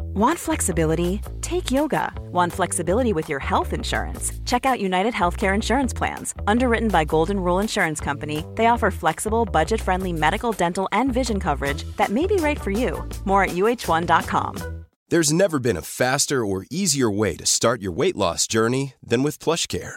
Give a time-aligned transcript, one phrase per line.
[0.00, 1.20] Want flexibility?
[1.42, 2.12] Take yoga.
[2.32, 4.32] Want flexibility with your health insurance?
[4.46, 6.34] Check out United Healthcare Insurance Plans.
[6.46, 11.38] Underwritten by Golden Rule Insurance Company, they offer flexible, budget friendly medical, dental, and vision
[11.38, 13.06] coverage that may be right for you.
[13.26, 14.84] More at uh1.com.
[15.08, 19.22] There's never been a faster or easier way to start your weight loss journey than
[19.22, 19.96] with PlushCare.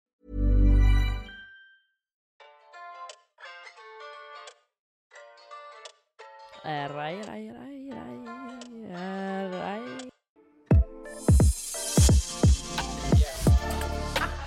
[6.63, 9.81] Raj, raj, raj, raj, raj.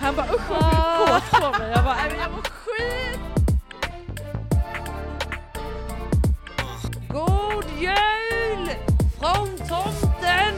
[0.01, 0.63] Han bara usch vad
[1.09, 1.71] kåt på mig.
[1.71, 3.21] Jag bara, "Nej, men jag mår skit.
[7.09, 8.69] God jul
[9.21, 10.55] från tomten.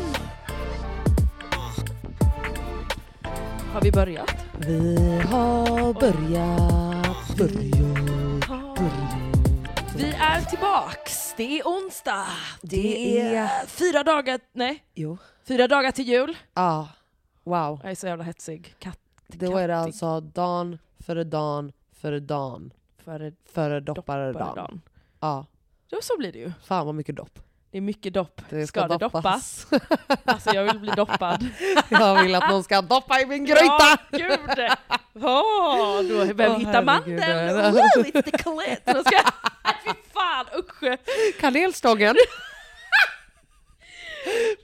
[3.72, 4.34] Har vi börjat?
[4.58, 4.96] Vi
[5.30, 9.16] har börjat, börjat, börjat.
[9.96, 11.15] Vi är tillbaks.
[11.36, 12.26] Det är onsdag.
[12.62, 15.18] Det, Det är är- fyra dagar, nej, Jo.
[15.44, 16.36] fyra dagar till jul.
[16.54, 16.88] Ja,
[17.44, 17.80] wow.
[17.82, 18.74] Jag är så jävla hetsig.
[18.78, 22.72] Katt, Då är det alltså dagen före dagen före dagen
[23.04, 24.32] före före dopparedagen.
[24.34, 24.80] dopparedagen.
[25.20, 25.46] Ja,
[25.88, 26.52] Ja, så blir det ju.
[26.64, 27.38] fan vad mycket dopp.
[27.70, 28.40] Det är mycket dopp.
[28.50, 29.66] Det ska, det doppas?
[30.24, 31.46] Alltså jag vill bli doppad.
[31.90, 33.62] Jag vill att någon ska doppa i min gryta!
[33.68, 34.40] Ja, gud!
[35.14, 36.84] Åh, då behöver vi Åh, hitta herregud.
[37.20, 37.72] mandeln.
[37.74, 38.82] Wow, it's the clit.
[38.84, 39.16] Då ska
[40.36, 40.98] fan, usch!
[41.40, 42.16] Kanelstången!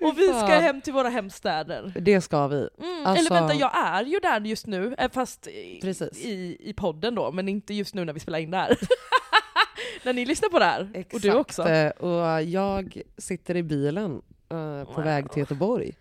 [0.01, 1.93] Och vi ska hem till våra hemstäder.
[2.01, 2.57] Det ska vi.
[2.79, 6.25] Mm, Alltså- Eller vänta, jag är ju där just nu, eh, fast i, Precis.
[6.25, 8.79] i, i podden då, men inte just nu när vi spelar in det här.
[10.05, 11.05] när ni lyssnar på det här.
[11.13, 11.69] Och du också.
[11.69, 15.05] Eh, Och jag sitter i bilen eh, på Wow.
[15.05, 15.93] väg till Göteborg.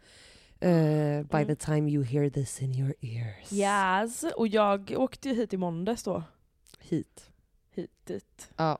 [0.59, 3.51] Eh, by the time you hear this in your ears.
[3.53, 6.23] Yes, och jag åkte ju hit i måndags då.
[6.79, 7.29] Hit.
[7.75, 8.49] Hit dit.
[8.57, 8.79] Ja.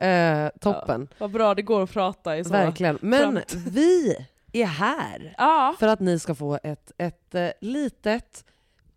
[0.00, 1.08] Eh, toppen.
[1.18, 2.50] Vad bra det går att prata i så.
[2.50, 2.98] Verkligen.
[3.02, 3.52] Men framt.
[3.68, 4.16] vi
[4.52, 8.44] är här Ja, för att ni ska få ett, ett eh, litet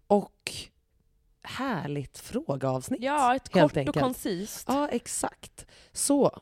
[0.07, 0.51] och
[1.43, 3.01] härligt frågeavsnitt.
[3.03, 3.97] ja ett kort enkelt.
[3.97, 4.65] och koncist.
[4.67, 5.65] Ja, exakt.
[5.91, 6.39] Så,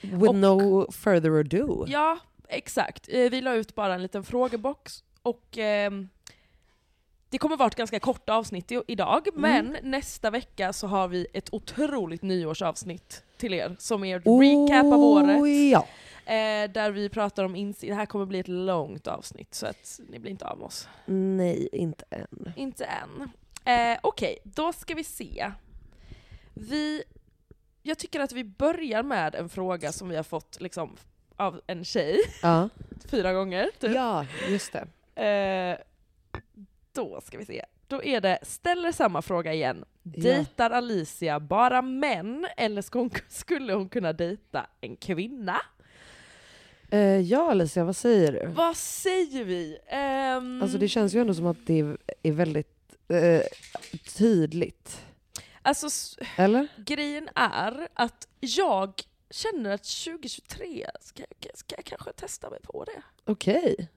[0.00, 1.84] with Och- no further ado.
[1.88, 2.18] Ja,
[2.48, 3.08] exakt.
[3.08, 6.08] Eh, Vi la ut bara en liten frågebox och ehm,
[7.30, 9.40] det kommer vara ett ganska kort avsnitt i- idag, Mm.
[9.40, 14.40] men nästa vecka så har vi ett otroligt nyårsavsnitt till er som är ett Oh,
[14.40, 15.70] recap av året.
[15.72, 15.86] Ja.
[16.32, 17.90] Eh, där vi pratar om insikt.
[17.90, 20.88] Det här kommer bli ett långt avsnitt så att ni blir inte av med oss.
[21.06, 22.52] Nej, inte än.
[22.56, 23.30] Inte än.
[23.64, 25.52] Eh, Okej, då ska vi se.
[26.54, 27.02] Vi,
[27.82, 30.96] jag tycker att vi börjar med en fråga som vi har fått liksom,
[31.36, 32.68] av en tjej Ja,
[33.10, 33.70] fyra gånger.
[33.78, 33.94] Typ.
[33.94, 35.22] ja just det.
[35.22, 35.78] Eh,
[36.98, 37.64] då ska vi se.
[37.86, 39.84] Då är det, ställer samma fråga igen.
[40.02, 40.22] Ja.
[40.22, 45.60] Dejtar Alicia bara män eller ska hon, skulle hon kunna dejta en kvinna?
[46.90, 48.46] Eh, ja Alicia, vad säger du?
[48.46, 49.78] Vad säger vi?
[49.86, 53.40] Ehm, Alltså det känns ju ändå som att det är- är väldigt eh,
[54.16, 55.00] tydligt.
[55.62, 55.88] alltså,
[56.36, 56.68] Eller?
[56.76, 61.22] grejen är att jag känner att 2023 ska,
[61.54, 63.02] ska jag kanske testa mig på det.
[63.32, 63.88] Okej.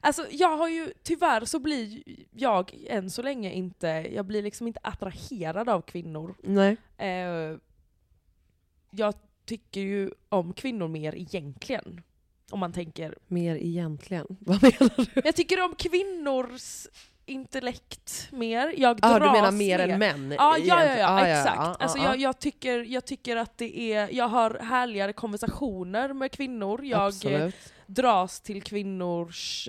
[0.00, 4.66] Alltså jag har ju, tyvärr så blir jag än så länge inte, jag blir liksom
[4.66, 6.34] inte attraherad av kvinnor.
[6.42, 6.76] Nej.
[6.98, 7.56] Eh,
[8.90, 9.14] jag
[9.46, 12.02] tycker ju om kvinnor mer egentligen.
[12.50, 13.14] Om man tänker.
[13.26, 14.26] Mer egentligen.
[14.40, 15.20] Vad menar du?
[15.24, 16.86] Jag tycker om kvinnors
[17.26, 18.74] intellekt mer.
[18.76, 19.90] Jag Ah, du menar mer med.
[19.90, 20.34] än män?
[20.38, 21.58] Ja, ja, ja, ja Ah, exakt.
[21.58, 26.12] ah, alltså ah, jag, jag, tycker, jag tycker att det är, jag har härligare konversationer
[26.12, 26.84] med kvinnor.
[26.84, 27.54] Jag Absolut.
[27.86, 29.68] Dras till kvinnors,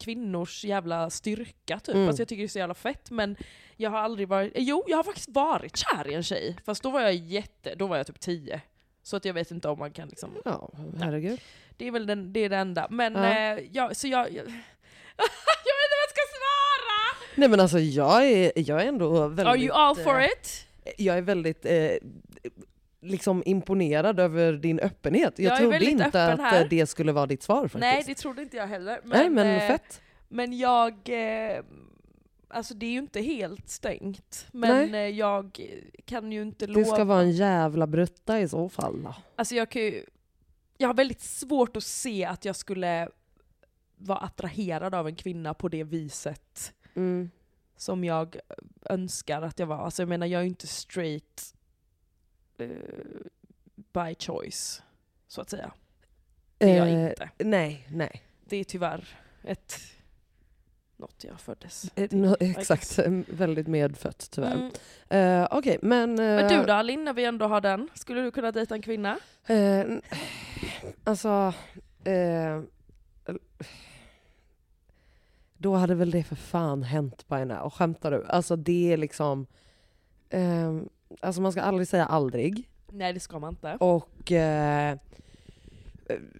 [0.00, 1.94] kvinnors jävla styrka typ.
[1.94, 2.08] Mm.
[2.08, 3.36] Alltså jag tycker det är så jävla fett men
[3.76, 6.56] jag har aldrig varit, jo jag har faktiskt varit kär i en tjej.
[6.64, 8.60] Fast då var jag jätte, då var jag typ 10.
[9.02, 11.40] Så att jag vet inte om man kan liksom, Ja, herregud.
[11.76, 12.86] det är väl den, det, är det enda.
[12.90, 13.38] Men Ja.
[13.58, 17.28] eh, ja, så jag, jag, jag vet inte vad jag ska svara!
[17.34, 19.46] Nej men alltså jag är, jag är ändå väldigt...
[19.46, 20.66] Are you all for eh, it?
[20.98, 21.90] Jag är väldigt eh,
[23.00, 25.38] liksom imponerad över din öppenhet.
[25.38, 26.62] Jag, Jag trodde inte att här.
[26.62, 27.80] eh, det skulle vara ditt svar faktiskt.
[27.80, 29.00] Nej det trodde inte jag heller.
[29.04, 30.00] Men, Nej men eh, fett.
[30.28, 30.92] Men jag...
[31.08, 31.62] Eh,
[32.48, 34.46] alltså det är ju inte helt stängt.
[34.52, 35.60] Men eh, jag
[36.04, 36.80] kan ju inte lova...
[36.80, 39.14] Det ska vara en jävla brutta i så fall då.
[39.36, 40.04] Alltså jag kan ju...
[40.78, 43.08] Jag har väldigt svårt att se att jag skulle
[43.96, 47.30] vara attraherad av en kvinna på det viset Mm.
[47.76, 48.36] som jag
[48.84, 49.76] önskar att jag var.
[49.78, 51.54] Alltså jag menar jag är ju inte straight
[52.58, 52.68] eh,
[53.92, 54.82] by choice,
[55.28, 55.72] så att säga.
[56.58, 57.30] Det är jag Eh, inte.
[57.38, 58.22] Nej, nej.
[58.44, 59.08] Det är tyvärr
[59.42, 59.80] ett...
[60.96, 64.70] Något jag föddes Eh, till, no, exakt, väldigt medfött tyvärr.
[65.08, 65.42] Mm.
[65.42, 66.14] Eh, Okej, men...
[66.14, 67.88] Men eh, du då Linn, när vi ändå har den?
[67.94, 69.18] Skulle du kunna dejta en kvinna?
[69.46, 69.84] Eh,
[71.04, 71.54] alltså...
[72.04, 72.62] Eh,
[75.56, 77.70] då hade väl det för fan hänt by now.
[77.70, 78.24] Skämtar du?
[78.26, 79.46] Alltså det är liksom...
[80.30, 80.78] Eh,
[81.20, 82.68] alltså man ska aldrig säga aldrig.
[82.92, 83.76] Nej det ska man inte.
[83.80, 84.32] Och...
[84.32, 84.98] Eh,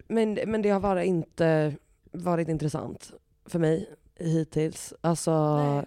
[0.07, 1.75] men, men det har bara inte
[2.11, 3.13] varit intressant
[3.45, 4.93] för mig hittills.
[5.01, 5.85] Alltså Nej.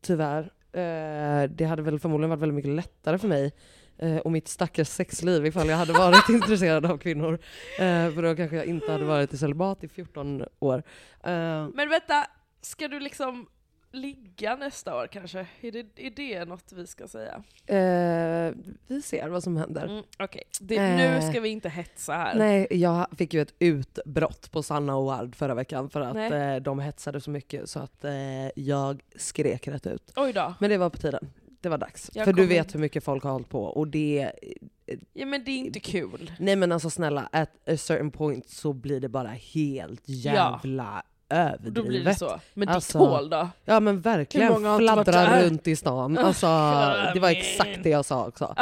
[0.00, 0.52] tyvärr.
[0.72, 3.52] Eh, det hade väl förmodligen varit väldigt mycket lättare för mig
[3.98, 7.34] eh, och mitt stackars sexliv ifall jag hade varit intresserad av kvinnor.
[7.78, 10.82] Eh, för då kanske jag inte hade varit i celibat i 14 år.
[11.74, 12.26] Men vänta,
[12.60, 13.46] ska du liksom
[13.96, 15.46] ligga nästa år kanske?
[15.60, 17.42] Är det, är det något vi ska säga?
[17.66, 18.54] eh,
[18.86, 19.84] vi ser vad som händer.
[19.86, 20.96] Mm, Okej, Det- Eh.
[20.96, 22.34] nu ska vi inte hetsa här.
[22.34, 26.56] Nej, jag fick ju ett utbrott på Sanna och Ward förra veckan för att eh,
[26.56, 28.12] de hetsade så mycket så att eh,
[28.56, 30.12] jag skrek rätt ut.
[30.16, 30.54] Oj då.
[30.60, 31.30] Men det var på tiden.
[31.60, 32.10] Det var dags.
[32.14, 34.32] Jag för du vet inte- hur mycket folk har hållit på och det...
[35.12, 36.32] Ja men det är inte kul.
[36.38, 41.74] Nej men alltså snälla, at a certain point så blir det bara helt jävla överdrivet.
[41.74, 42.40] Då blir det så.
[42.54, 43.48] Men Alltså, ditt hål då?
[43.64, 46.18] Ja men verkligen, fladdra runt i stan.
[46.18, 46.46] Alltså,
[47.14, 48.54] det var exakt det jag sa också.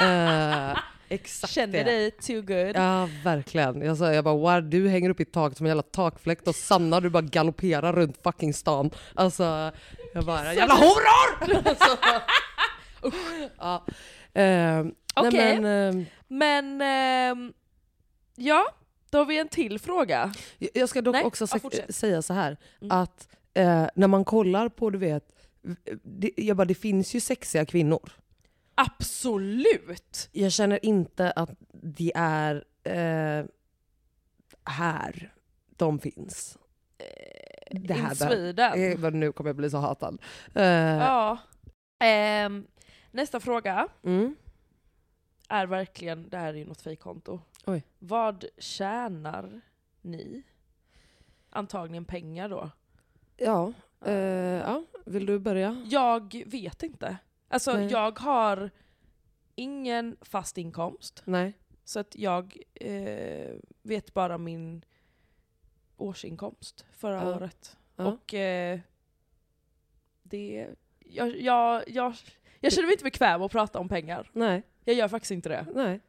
[0.00, 0.78] Eh,
[1.08, 1.84] exakt Känner det.
[1.84, 2.76] dig too good.
[2.76, 3.82] Ja verkligen.
[3.82, 6.54] Jag sa jag bara wow, du hänger upp i taket som en jävla takfläkt och
[6.54, 8.90] Sanna du bara galopperar runt fucking stan.
[9.14, 9.72] Alltså
[10.14, 11.56] jag bara jävla horor!
[11.68, 11.96] alltså,
[13.58, 13.84] ja.
[14.42, 15.30] Eh, Okej.
[15.32, 17.52] nej, men, eh, Men, ehm,
[18.36, 18.68] ja,
[19.10, 20.32] då har vi en till fråga.
[20.58, 22.90] jag ska dock Nej, också ja, säga så här Mm.
[22.96, 25.32] att eh, när man kollar på du vet,
[26.02, 28.12] det, jag bara, det finns ju sexiga kvinnor.
[28.74, 30.28] Absolut!
[30.32, 33.46] Jag känner inte att det är eh,
[34.64, 35.32] här
[35.76, 36.58] de finns.
[37.70, 38.82] Det In här Sweden.
[38.92, 40.18] Eh, men nu kommer jag bli så hatad.
[40.54, 41.38] Eh, Ja.
[42.00, 42.66] Ehm,
[43.10, 44.36] nästa fråga mm.
[45.48, 47.40] Är verkligen, det här är ju något fejkkonto.
[47.66, 47.82] Oj.
[47.98, 49.60] Vad tjänar
[50.02, 50.42] ni?
[51.50, 52.70] Antagligen pengar då.
[53.36, 53.72] Ja,
[54.04, 55.86] eh, ja, vill du börja?
[55.90, 57.16] Jag vet inte.
[57.48, 57.86] Alltså Nej.
[57.86, 58.70] jag har
[59.54, 61.22] ingen fast inkomst.
[61.24, 61.52] Nej.
[61.84, 64.84] Så att jag eh, vet bara min
[65.96, 67.36] årsinkomst förra Ja.
[67.36, 67.76] året.
[67.96, 68.04] Ja.
[68.06, 68.80] Och eh,
[70.22, 70.68] det...
[70.98, 72.14] Jag, jag, jag,
[72.60, 74.30] jag känner mig inte bekväm att prata om pengar.
[74.32, 74.62] Nej.
[74.88, 75.66] Jag gör faktiskt inte det.
[75.74, 76.00] Nej.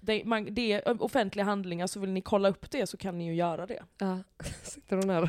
[0.00, 3.26] Det, man, det är offentliga handlingar, så vill ni kolla upp det så kan ni
[3.26, 3.82] ju göra det.
[3.98, 4.18] Ja.
[4.62, 5.28] Sitter hon här?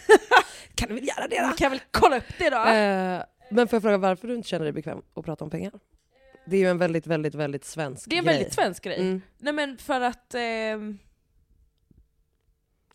[0.74, 2.56] kan du väl göra det Ni kan väl kolla upp det då?
[2.56, 5.72] Eh, men får jag fråga varför du inte känner dig bekväm att prata om pengar?
[6.46, 8.34] Det är ju en väldigt, väldigt, väldigt svensk det är en grej.
[8.36, 9.00] väldigt svensk grej.
[9.00, 9.20] Mm.
[9.38, 10.34] Nej men för att...
[10.34, 10.98] ehm,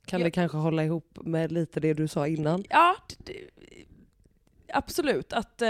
[0.05, 0.23] Kan Ja.
[0.23, 2.63] det kanske hålla ihop med lite det du sa innan?
[2.69, 2.95] Ja,
[4.73, 5.33] absolut.
[5.33, 5.67] Att eh,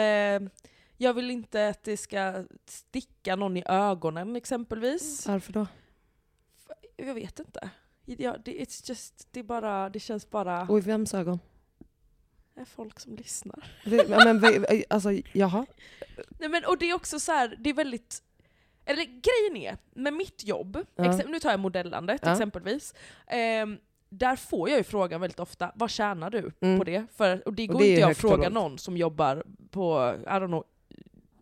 [1.01, 5.27] jag vill inte att det ska sticka någon i ögonen exempelvis.
[5.27, 5.67] Varför då?
[6.97, 7.69] Jag vet inte.
[8.05, 10.61] Ja, det, it's just, det, är bara, det känns bara...
[10.61, 11.39] Och i vems ögon?
[12.53, 13.63] Det är folk som lyssnar.
[14.41, 15.65] Men, alltså, jaha?
[16.39, 18.23] Nej, men, och det är också så här, det är väldigt...
[18.85, 21.17] Eller grejen är, med mitt jobb, Ja.
[21.27, 22.31] nu tar jag modellandet Ja.
[22.31, 22.93] exempelvis,
[23.27, 23.77] ehm,
[24.09, 26.77] där får jag ju frågan väldigt ofta, vad tjänar du Mm.
[26.79, 27.05] på det?
[27.15, 30.15] För, och det går det är inte jag att och fråga någon som jobbar på,
[30.21, 30.63] I don't know,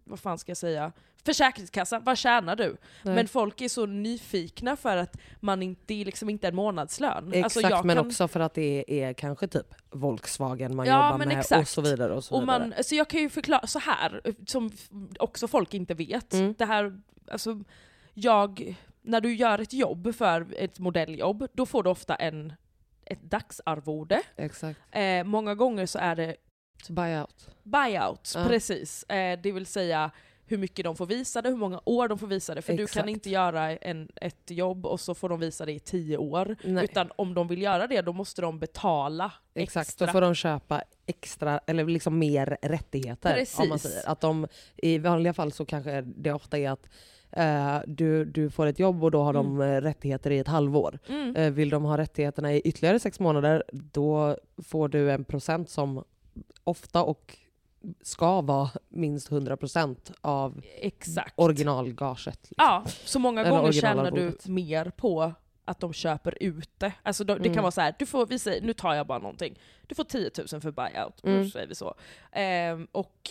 [0.09, 0.91] vad fan ska jag säga?
[1.25, 2.77] Försäkringskassan, vad tjänar du?
[3.03, 3.15] Nej.
[3.15, 7.33] Men folk är så nyfikna för att man inte, det är liksom inte en månadslön.
[7.33, 11.17] Exakt, Alltså, men kan- också för att det är kanske typ Volkswagen man Ja, jobbar
[11.25, 11.69] med och exakt.
[11.69, 12.13] så vidare.
[12.15, 12.59] Och så Och vidare.
[12.75, 14.71] man, så jag kan ju förklara så här som
[15.19, 16.33] också folk inte vet.
[16.33, 16.55] Mm.
[16.57, 17.01] Det här,
[17.31, 17.59] alltså,
[18.13, 22.53] jag, när du gör ett jobb för ett modelljobb, då får du ofta en,
[23.05, 24.21] ett dagsarvode.
[24.35, 24.79] Exakt.
[24.91, 26.35] Eh, många gånger så är det
[26.89, 27.49] Buyout.
[27.63, 28.45] buyouts, Ja.
[28.47, 29.03] precis.
[29.03, 30.11] Eh, det vill säga
[30.45, 32.61] hur mycket de får visa det, hur många år de får visa det.
[32.61, 32.99] För du Exakt.
[32.99, 36.55] kan inte göra en, ett jobb och så får de visa det i tio år.
[36.63, 36.83] Nej.
[36.83, 40.05] Utan om de vill göra det, då måste de betala Exakt, extra.
[40.05, 43.29] då får de köpa extra, eller liksom mer rättigheter.
[43.57, 43.91] Om man Precis.
[43.91, 44.09] säger.
[44.09, 46.89] Att de, I vanliga fall så kanske det ofta är att
[47.31, 50.99] eh, du, du får ett jobb och då har de eh, rättigheter i ett halvår.
[51.09, 51.35] Mm.
[51.35, 56.03] Eh, vill de ha rättigheterna i ytterligare sex månader, då får du en procent som
[56.63, 57.37] ofta och
[58.01, 61.33] ska vara minst 100% av Exakt.
[61.37, 62.25] originalgaget.
[62.41, 62.55] Liksom.
[62.57, 65.33] Ja, så många Eller gånger tjänar du mer på
[65.65, 66.93] att de köper ut det.
[67.03, 67.61] Alltså då, det kan Mm.
[67.61, 69.59] vara så här, du får, vi säger, nu tar jag bara någonting.
[69.87, 71.49] Du får 10 000 för buyout, Mm.
[71.49, 71.95] säger vi så.
[72.31, 73.29] Ehm, och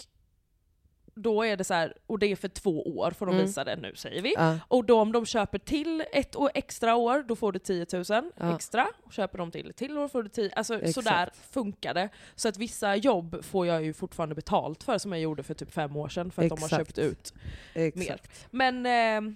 [1.22, 3.46] då är det så här, och det är för två år får de Mm.
[3.46, 4.34] visa det nu säger vi.
[4.37, 7.87] Ja, Och då om de köper till ett år extra år, då får du 10
[7.92, 8.04] 000
[8.37, 8.54] Ja.
[8.54, 8.88] extra.
[9.04, 10.94] Och köper de till ett till år får du 10 Alltså Exakt.
[10.94, 12.08] sådär funkar det.
[12.34, 15.70] Så att vissa jobb får jag ju fortfarande betalt för som jag gjorde för typ
[15.72, 16.87] fem år sedan för att de har Exakt.
[16.87, 17.34] köpt ut
[17.75, 17.82] mer.
[17.87, 18.46] exakt.
[18.50, 19.32] Men eh,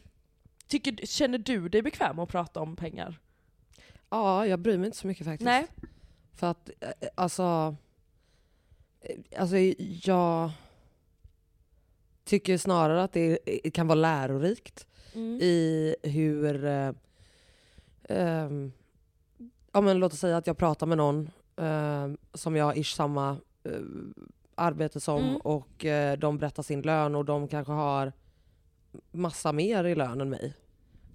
[0.67, 3.19] tycker, känner du dig bekväm att prata om pengar?
[4.11, 5.45] Ja, jag bryr mig inte så mycket faktiskt.
[5.45, 5.67] Nej.
[6.35, 7.77] För att, eh, alltså...
[9.01, 9.57] eh, Alltså
[10.03, 10.51] jag
[12.25, 15.41] tycker snarare att det eh, kan vara lärorikt Mm.
[15.41, 16.65] i hur...
[16.65, 16.91] Eh,
[18.09, 18.73] ehm,
[19.73, 23.37] ja men låt oss säga att jag pratar med någon eh, som jag ish samma
[23.65, 23.73] eh,
[24.55, 25.37] arbete som Mm.
[25.37, 28.13] och eh, de berättar sin lön och de kanske har
[29.11, 30.55] massa mer i lön än mig.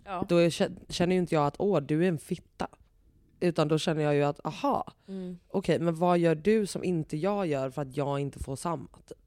[0.05, 0.25] Ja.
[0.29, 0.49] Då är,
[0.91, 2.67] känner ju inte jag att åh, du är en fitta.
[3.39, 5.37] Utan då känner jag ju att aha, Mm.
[5.47, 8.87] okej men vad gör du som inte jag gör för att jag inte får samma?
[9.07, 9.26] Typ?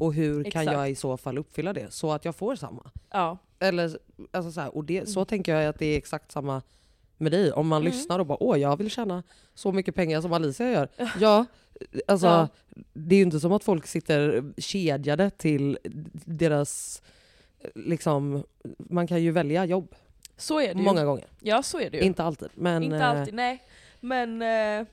[0.00, 0.72] Och hur kan Exakt.
[0.78, 2.90] jag i så fall uppfylla det så att jag får samma?
[3.10, 3.38] ja.
[3.62, 3.98] Eller,
[4.30, 5.26] alltså så här, och det, så Mm.
[5.26, 6.62] tänker jag att det är exakt samma
[7.16, 7.52] med dig.
[7.52, 7.92] Om man Mm.
[7.92, 9.22] lyssnar och bara åh jag vill tjäna
[9.54, 10.88] så mycket pengar som Alicia gör.
[11.20, 11.44] Ja,
[12.06, 12.48] alltså Ja.
[12.92, 15.78] det är ju inte som att folk sitter kedjade till
[16.24, 17.02] deras,
[17.74, 18.44] liksom,
[18.78, 19.94] man kan ju välja jobb
[20.36, 20.84] Så är det ju.
[20.84, 21.26] många gånger.
[21.40, 22.02] Ja så är det ju.
[22.02, 22.48] Inte alltid.
[22.54, 23.62] Men, Inte eh, alltid, nej.
[24.00, 24.86] Men eh,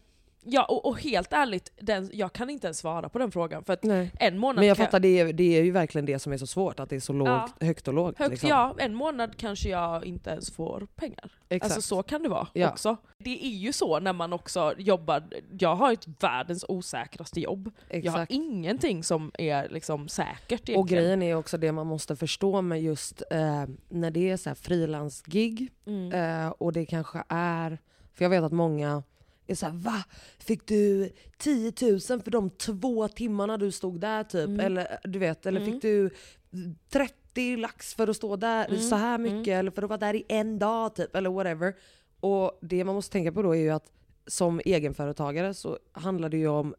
[0.43, 3.63] ja, och, och helt ärligt, den, jag kan inte ens svara på den frågan.
[3.63, 3.77] För
[4.19, 6.47] en månad Men jag fattar, det är, det är ju verkligen det som är så
[6.47, 7.27] svårt, att det är så lågt,
[7.59, 7.65] Ja.
[7.65, 8.17] högt och lågt.
[8.19, 8.49] Högt, liksom.
[8.49, 11.31] ja, en månad kanske jag inte ens får pengar.
[11.49, 11.63] Exakt.
[11.75, 12.69] Alltså så kan det vara Ja.
[12.69, 12.97] också.
[13.17, 15.23] Det är ju så när man också jobbar,
[15.59, 17.71] jag har ett världens osäkraste jobb.
[17.89, 18.31] Jag har Exakt.
[18.31, 20.79] ingenting som är liksom säkert egentligen.
[20.79, 25.71] Och grejen är också det man måste förstå med just eh, när det är frilansgig
[25.85, 26.11] Mm.
[26.45, 27.77] eh, och det kanske är,
[28.13, 29.03] för jag vet att många
[29.47, 30.03] är såhär va?
[30.39, 34.47] Fick du 10 000 för de två timmarna du stod där typ?
[34.47, 34.59] Mm.
[34.59, 35.73] Eller du vet, eller Mm.
[35.73, 36.09] fick du
[36.89, 38.81] 30 lax för att stå där Mm.
[38.81, 39.47] så här mycket?
[39.53, 41.15] Eller för att vara där i en dag typ?
[41.15, 41.73] Eller whatever.
[42.19, 43.91] Och det man måste tänka på då är ju att
[44.27, 46.75] som egenföretagare så handlar det ju om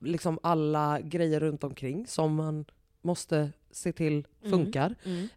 [0.00, 2.64] liksom alla grejer runt omkring som man
[3.02, 4.94] måste se till funkar.
[5.04, 5.28] Mm.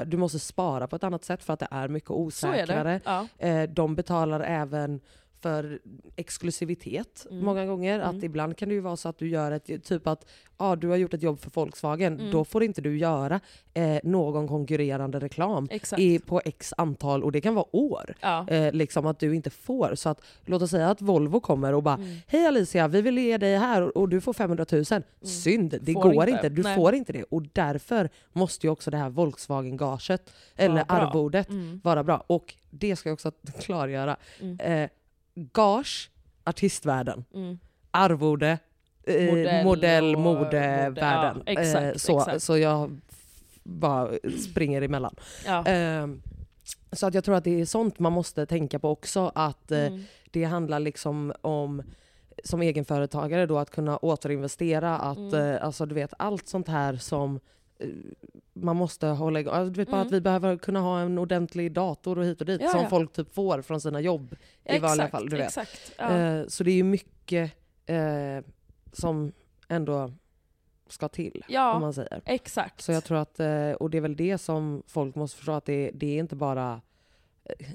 [0.00, 2.92] Eh, du måste spara på ett annat sätt för att det är mycket är osäkrare.
[2.92, 3.00] det.
[3.04, 3.26] Ja.
[3.46, 5.00] Eh, de betalar även
[5.40, 5.78] för
[6.16, 7.44] exklusivitet Mm.
[7.44, 8.00] många gånger.
[8.00, 8.16] Mm.
[8.16, 10.26] Att ibland kan det ju vara så att du gör ett, typ att
[10.56, 12.30] ah, du har gjort ett jobb för Volkswagen, Mm.
[12.32, 13.40] då får inte du göra
[13.74, 16.00] eh, någon konkurrerande reklam Exakt.
[16.00, 18.14] i, på x antal, och det kan vara år.
[18.20, 18.48] Ja.
[18.48, 19.94] Eh, liksom att du inte får.
[19.94, 22.16] Så att, låt oss säga att Volvo kommer och bara Mm.
[22.26, 24.84] Hej Alicia, vi vill ge dig här och, och du får 500 000.
[25.22, 26.30] Synd, det Får går inte.
[26.30, 26.48] inte.
[26.48, 26.76] Du Nej.
[26.76, 27.22] får inte det.
[27.22, 30.96] Och därför måste ju också det här Volkswagen-gaget, eller bra.
[30.96, 31.80] arvodet, Mm.
[31.84, 32.24] vara bra.
[32.26, 34.16] Och det ska jag också klargöra.
[34.40, 34.60] Mm.
[34.60, 34.90] Eh,
[35.52, 36.10] gage,
[36.44, 37.24] artistvärlden.
[37.34, 37.58] Mm.
[37.90, 38.58] Arvode,
[39.06, 41.36] eh, Modell modell, modevärlden.
[41.36, 42.42] mode- ja, eh, så, exakt.
[42.42, 43.00] så jag
[43.64, 44.10] bara
[44.50, 45.14] springer emellan.
[45.46, 45.66] Ja.
[45.66, 46.06] Eh,
[46.92, 49.32] så att jag tror att det är sånt man måste tänka på också.
[49.34, 50.02] Att eh, Mm.
[50.30, 51.82] det handlar liksom om
[52.44, 54.98] som egenföretagare då att kunna återinvestera.
[54.98, 55.34] Att, Mm.
[55.34, 57.40] eh, alltså, du vet, allt sånt här som
[58.52, 59.54] man måste hålla igång.
[59.54, 60.06] Alltså, du vet bara Mm.
[60.06, 62.88] att vi behöver kunna ha en ordentlig dator och hit och dit Ja, som ja.
[62.88, 65.28] folk typ får från sina jobb i vanliga fall.
[65.28, 65.46] Du vet.
[65.46, 65.92] Exakt.
[65.98, 66.16] Ja.
[66.16, 67.52] Eh, så det är ju mycket
[67.86, 68.44] eh,
[68.92, 69.32] som
[69.68, 70.12] ändå
[70.88, 71.44] ska till.
[71.48, 71.74] Ja.
[71.74, 72.22] Om man säger.
[72.24, 72.80] Exakt.
[72.80, 75.64] Så jag tror att, eh, och det är väl det som folk måste förstå, att
[75.64, 76.78] det, det är inte bara eh,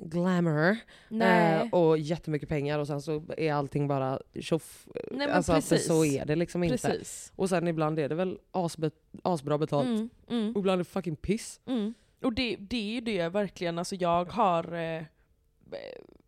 [0.02, 0.78] glamour
[1.22, 4.88] eh, och jättemycket pengar och sen så är allting bara tjoff.
[5.12, 5.88] Nej men alltså, precis.
[5.88, 6.88] så är det liksom inte.
[6.88, 7.32] Precis.
[7.36, 8.92] Och sen ibland är det väl asbe,
[9.24, 11.60] asbra betalt Mm, mm, och ibland är det fucking piss.
[11.66, 11.94] mm.
[12.22, 15.04] Och det, det är ju det verkligen, alltså jag har eh,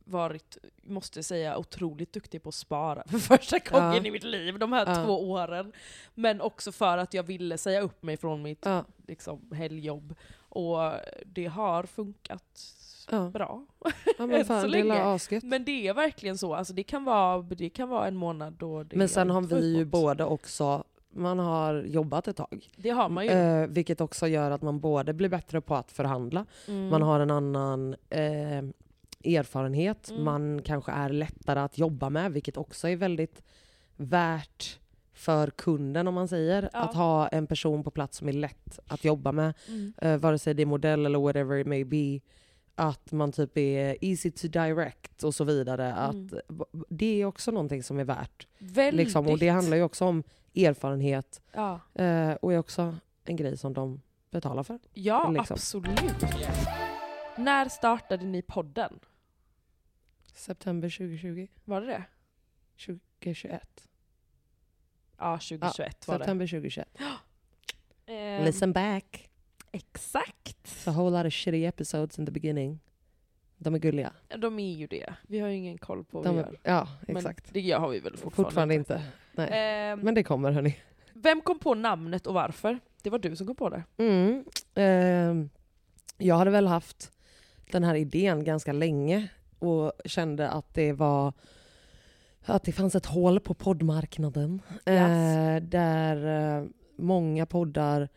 [0.05, 4.05] varit, måste säga, otroligt duktig på att spara för första gången Ja.
[4.05, 5.05] i mitt liv de här Ja.
[5.05, 5.71] två åren.
[6.13, 10.15] Men också för att jag ville säga upp mig från mitt Ja, liksom, helgjobb.
[10.49, 10.77] Och
[11.25, 12.59] det har funkat
[13.11, 13.29] ja.
[13.29, 13.65] bra.
[14.17, 15.41] ja men så fan, är länge.
[15.43, 18.83] Men det är verkligen så, alltså det kan vara, det kan vara en månad då
[18.83, 20.83] det Men sen har vi ju båda också
[21.17, 22.69] Man har jobbat ett tag.
[22.75, 23.31] Det har man ju.
[23.31, 26.87] Eh, vilket också gör att man både blir bättre på att förhandla, Mm.
[26.89, 28.63] man har en annan eh,
[29.23, 30.23] erfarenhet, Mm.
[30.23, 33.41] man kanske är lättare att jobba med, vilket också är väldigt
[33.95, 34.79] värt
[35.13, 36.69] för kunden om man säger.
[36.73, 36.79] Ja.
[36.79, 39.93] Att ha en person på plats som är lätt att jobba med, Mm.
[39.97, 42.19] eh, vare sig det är modell eller whatever it may be.
[42.75, 45.85] Att man typ är easy to direct och så vidare.
[45.91, 45.99] Mm.
[45.99, 46.41] Att,
[46.89, 48.47] det är också någonting som är värt.
[48.57, 49.05] Väldigt.
[49.05, 49.27] Liksom.
[49.27, 50.23] Och det handlar ju också om
[50.55, 54.01] erfarenhet Ja, eh, och är också en grej som de
[54.31, 54.79] betalar för.
[54.93, 55.53] ja Liksom.
[55.53, 56.23] absolut.
[57.37, 58.99] När startade ni podden?
[60.33, 62.03] September 2020, Var det det?
[62.85, 63.87] 2021.
[65.17, 66.19] Ja, 2021 var det.
[66.19, 66.87] September 2021.
[68.07, 69.29] Ehm, Listen back.
[69.75, 70.57] Exakt.
[70.65, 72.79] It's a whole lot of shitty episodes in the beginning.
[73.57, 74.13] De är gulliga.
[74.37, 75.13] De är ju det.
[75.27, 76.59] Vi har ju ingen koll på vad De vi är, gör.
[76.63, 77.53] ja, Men exakt.
[77.53, 79.01] det har vi väl fortfarande, Fortfarande inte.
[79.31, 79.49] Nej.
[79.51, 80.77] Ehm, Men det kommer hörni.
[81.13, 82.79] Vem kom på namnet och varför?
[83.01, 83.83] Det var du som kom på det.
[83.97, 84.45] Mm.
[84.75, 85.49] ehm,
[86.17, 87.11] jag hade väl haft
[87.71, 89.27] den här idén ganska länge
[89.59, 91.33] och kände att det var
[92.47, 94.61] att det fanns ett hål på poddmarknaden.
[94.85, 96.25] Eh, där
[96.59, 96.65] eh,
[96.97, 98.09] många poddar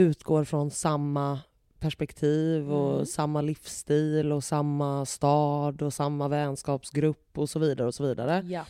[0.00, 1.40] utgår från samma
[1.78, 3.06] perspektiv och Mm.
[3.06, 7.86] samma livsstil och samma stad och samma vänskapsgrupp och så vidare.
[7.88, 8.46] och så vidare.
[8.48, 8.64] Ja.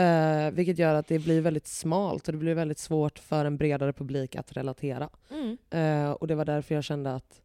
[0.00, 3.56] Eh, vilket gör att det blir väldigt smalt och det blir väldigt svårt för en
[3.56, 5.08] bredare publik att relatera.
[5.30, 5.58] Mm.
[5.70, 7.40] Eh, och det var därför jag kände att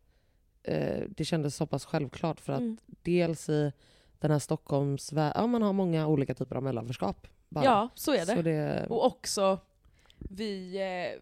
[0.64, 2.78] eh, det kändes så pass självklart för att Mm.
[2.88, 3.72] dels i
[4.20, 5.12] den här Stockholms...
[5.36, 7.28] Ja, man har många olika typer av mellanförskap.
[7.50, 7.66] Bara.
[7.66, 8.36] Ja, så är det.
[8.36, 9.60] Så det Och också,
[10.18, 11.22] vi, eh,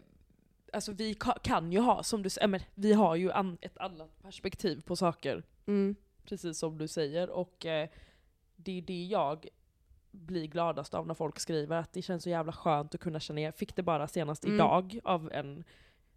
[0.72, 3.78] alltså vi ka- kan ju ha, som du säger, men vi har ju an- ett
[3.78, 7.30] annat perspektiv på saker, mm, precis som du säger.
[7.30, 7.88] Och eh,
[8.56, 9.46] det är det jag
[10.10, 13.40] blir gladast av när folk skriver, att det känns så jävla skönt att kunna känna
[13.40, 13.52] igen.
[13.52, 14.54] Fick det bara senast Mm.
[14.56, 15.64] idag av en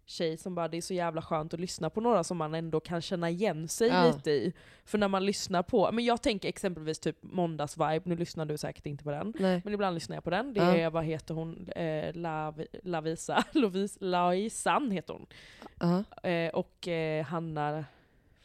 [0.06, 2.80] tjej som bara, det är så jävla skönt att lyssna på några som man ändå
[2.80, 4.06] kan känna igen sig Ja.
[4.06, 4.52] lite i.
[4.84, 8.86] För när man lyssnar på, men jag tänker exempelvis typ måndagsvibe, nu lyssnar du säkert
[8.86, 9.32] inte på den.
[9.38, 9.60] nej.
[9.64, 10.54] Men ibland lyssnar jag på den.
[10.54, 10.76] Det Ja.
[10.76, 15.26] är, vad heter hon, eh, Lav, Lavisa, Lovis, Laisan heter hon.
[15.80, 17.84] Ja, Eh, och eh, Hanna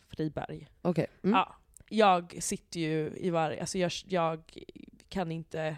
[0.08, 0.68] Friberg.
[0.82, 1.08] okej.
[1.24, 1.34] Mm.
[1.36, 1.56] Ja,
[1.90, 4.42] jag sitter ju i varje, alltså jag, jag
[5.10, 5.76] kan inte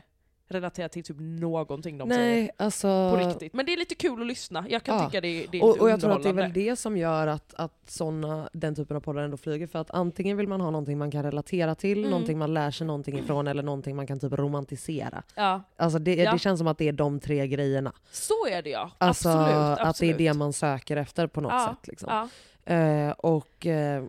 [0.49, 2.19] relatera till typ någonting de säger.
[2.41, 2.87] Nej, alltså...
[2.87, 3.53] På riktigt.
[3.53, 4.65] Men det är lite kul att lyssna.
[4.69, 5.05] Jag kan Ja.
[5.05, 7.27] tycka det, det är Och, och jag tror att det är väl det som gör
[7.27, 9.67] att, att såna, den typen av poddar ändå flyger.
[9.67, 12.11] För att antingen vill man ha någonting man kan relatera till, Mm.
[12.11, 15.23] någonting man lär sig någonting ifrån eller någonting man kan typ romantisera.
[15.35, 16.31] Ja, Alltså det, Ja.
[16.33, 17.93] det känns som att det är de tre grejerna.
[18.11, 18.91] så är det ja.
[18.97, 20.17] Alltså absolut, att det är absolut.
[20.17, 21.87] det man söker efter på något Ja, sätt.
[21.87, 22.09] Liksom.
[22.65, 22.73] Ja.
[22.73, 24.03] Eh, och eh,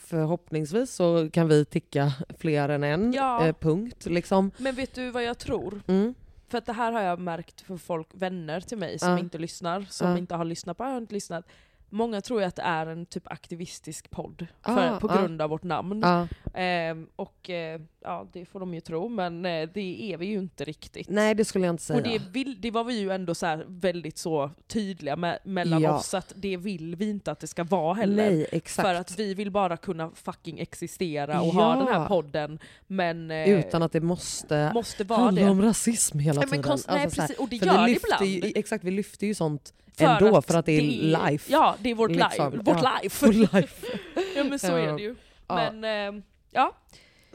[0.00, 3.46] förhoppningsvis så kan vi ticka fler än en Ja.
[3.46, 4.06] eh, punkt.
[4.06, 4.50] Liksom.
[4.58, 5.80] Men vet du vad jag tror?
[5.86, 6.14] Mm.
[6.48, 9.18] För att det här har jag märkt för folk, vänner till mig som Ja.
[9.18, 10.18] inte lyssnar, som Ja.
[10.18, 11.44] inte har lyssnat på, har inte lyssnat.
[11.88, 15.20] Många tror ju att det är en typ aktivistisk podd, Ah, för, på ah.
[15.20, 16.00] grund av vårt namn.
[16.04, 16.28] Ja.
[16.54, 20.38] Ehm, och eh, ja, det får de ju tro, men eh, det är vi ju
[20.38, 21.08] inte riktigt.
[21.08, 21.96] Nej, det skulle jag inte säga.
[21.96, 25.96] och det, vill, det var vi ju ändå så väldigt så tydliga med, mellan Ja.
[25.96, 28.30] oss, att det vill vi inte att det ska vara heller.
[28.30, 28.88] Nej, exakt.
[28.88, 31.52] För att vi vill bara kunna fucking existera och Ja.
[31.52, 35.50] ha den här podden, men eh, Utan att det måste, måste vara handla det.
[35.50, 36.70] om rasism hela Nej, men tiden.
[36.76, 38.26] konst- nej, Alltså så här, precis, och det gör det ibland.
[38.26, 41.52] Ju, exakt, vi lyfter ju sånt ändå för att det är life.
[41.52, 42.62] Ja, det är vårt Liksom, life.
[42.64, 42.98] Vårt ja.
[43.02, 43.26] life.
[44.36, 45.14] Ja men så är det ju.
[45.48, 46.72] Men eh, ja,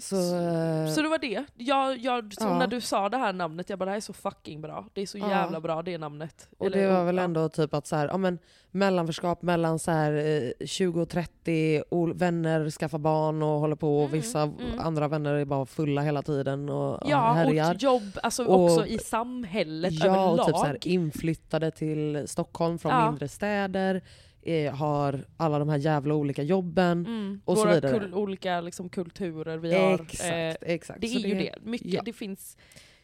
[0.01, 1.43] Så, eh, så det var det.
[1.57, 2.57] Jag, jag, så Ja.
[2.59, 4.85] när du sa det här namnet, jag bara det här är så fucking bra.
[4.93, 5.29] Det är så Ja.
[5.29, 6.47] jävla bra det namnet.
[6.57, 7.23] och Eller, det var väl ja.
[7.23, 8.39] ändå typ att så här, ja, men,
[8.71, 10.11] mellanförskap mellan så här,
[10.59, 14.55] eh, 20 och 30, ol- vänner skaffar barn och håller på och Mm, vissa mm.
[14.79, 17.73] andra vänner är bara fulla hela tiden och ja, Ja, härjar.
[17.75, 20.39] och jobb, alltså Och- också i samhället Ja, överlag.
[20.39, 23.05] och typ så här, inflyttade till Stockholm från Ja.
[23.09, 24.01] mindre städer,
[24.41, 27.05] eh, har alla de här jävla olika jobben.
[27.05, 27.99] mm, och så våra vidare.
[27.99, 29.93] kul, olika liksom, kulturer vi har.
[30.01, 31.01] Exakt, Eh, exakt.
[31.01, 31.55] det Så är ju det.
[31.61, 32.01] Mycket, ja.
[32.05, 32.57] det finns,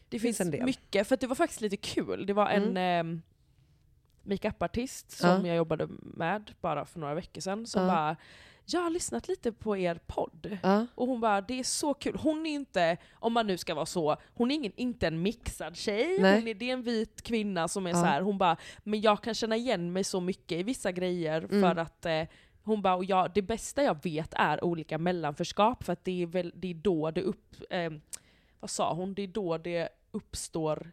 [0.08, 1.06] det finns finns, mycket.
[1.06, 2.26] För det var faktiskt lite kul.
[2.26, 3.22] Det var en mm.
[4.22, 5.46] makeup-artist som Ja.
[5.46, 7.88] jag jobbade med bara för några veckor sedan som Ja.
[7.88, 8.16] bara
[8.72, 10.58] jag har lyssnat lite på er podd.
[10.62, 10.86] Ja.
[10.94, 12.16] Och hon bara, det är så kul.
[12.22, 15.76] Hon är inte, om man nu ska vara så, hon är ingen, inte en mixad
[15.76, 16.18] tjej.
[16.20, 16.38] Nej.
[16.38, 17.96] Hon är, det är en vit kvinna som är Ja.
[17.96, 18.20] så här.
[18.20, 21.62] hon bara, men jag kan känna igen mig så mycket i vissa grejer Mm.
[21.62, 22.22] för att eh,
[22.62, 26.26] hon bara, och jag, det bästa jag vet är olika mellanförskap för att det är,
[26.26, 27.54] väl, det är då det upp...
[27.70, 27.90] Eh,
[28.60, 29.14] vad sa hon?
[29.14, 30.92] Det är då det uppstår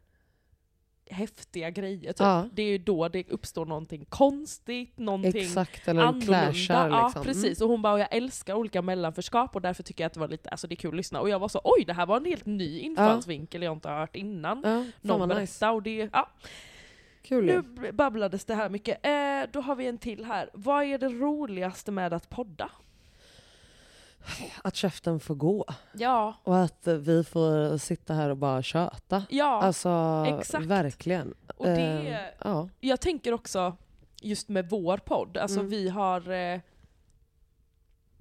[1.09, 2.11] häftiga grejer.
[2.13, 2.19] Typ.
[2.19, 2.49] Ja.
[2.53, 6.25] Det är ju då det uppstår någonting konstigt, någonting Exakt, eller annorlunda.
[6.25, 7.23] clashar Ja, liksom.
[7.23, 7.61] precis.
[7.61, 10.49] Och hon bara, jag älskar olika mellanförskap och därför tycker jag att det var lite,
[10.49, 11.21] alltså det är kul att lyssna.
[11.21, 13.99] Och jag var så, oj det här var en helt ny infallsvinkel jag inte har
[13.99, 14.65] hört innan.
[14.65, 14.91] Mm.
[15.01, 15.67] Ja, Någon vad berättade nice.
[15.69, 16.29] och det, ja.
[17.21, 19.05] Kul Nu babblades det här mycket.
[19.05, 20.49] Eh, då har vi en till här.
[20.53, 22.69] Vad är det roligaste med att podda?
[24.63, 25.65] Att käften får gå.
[25.93, 29.23] Ja, Och att vi får sitta här och bara köta.
[29.29, 29.61] ja.
[29.61, 30.65] alltså exakt.
[30.65, 31.33] verkligen.
[31.57, 32.69] och det, Eh, ja.
[32.79, 33.77] jag tänker också
[34.21, 35.69] just med vår podd, alltså Mm.
[35.71, 36.59] vi har eh,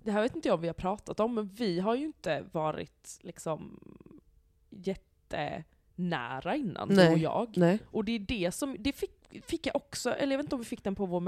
[0.02, 2.44] det här vet inte jag om vi har pratat om, men vi har ju inte
[2.52, 3.80] varit liksom
[4.70, 7.12] jättenära innan, du Nej.
[7.12, 7.52] och jag.
[7.56, 7.78] Nej.
[7.90, 10.60] Och det är det som, det fick, fick jag också, eller jag vet inte om
[10.60, 11.20] vi fick den på vår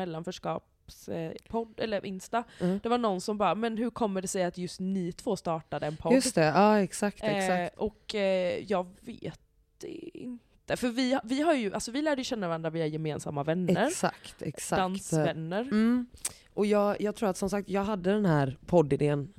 [1.09, 1.33] eh,
[1.77, 2.44] eller Insta.
[2.61, 2.81] Mm.
[2.83, 5.87] Det var någon som bara, men hur kommer det sig att just ni två startade
[5.87, 6.12] en podd?
[6.12, 7.18] Just det, ja exakt.
[7.22, 7.75] exakt.
[7.79, 9.40] Eh, och eh, jag vet
[9.83, 10.77] inte.
[10.77, 13.87] För vi, vi har ju, alltså vi lärde ju känna varandra via gemensamma vänner.
[13.87, 14.79] Exakt, exakt.
[14.81, 15.61] Dansvänner.
[15.61, 16.07] Mm.
[16.55, 19.33] Och jag, jag tror att som sagt, jag hade den här poddidén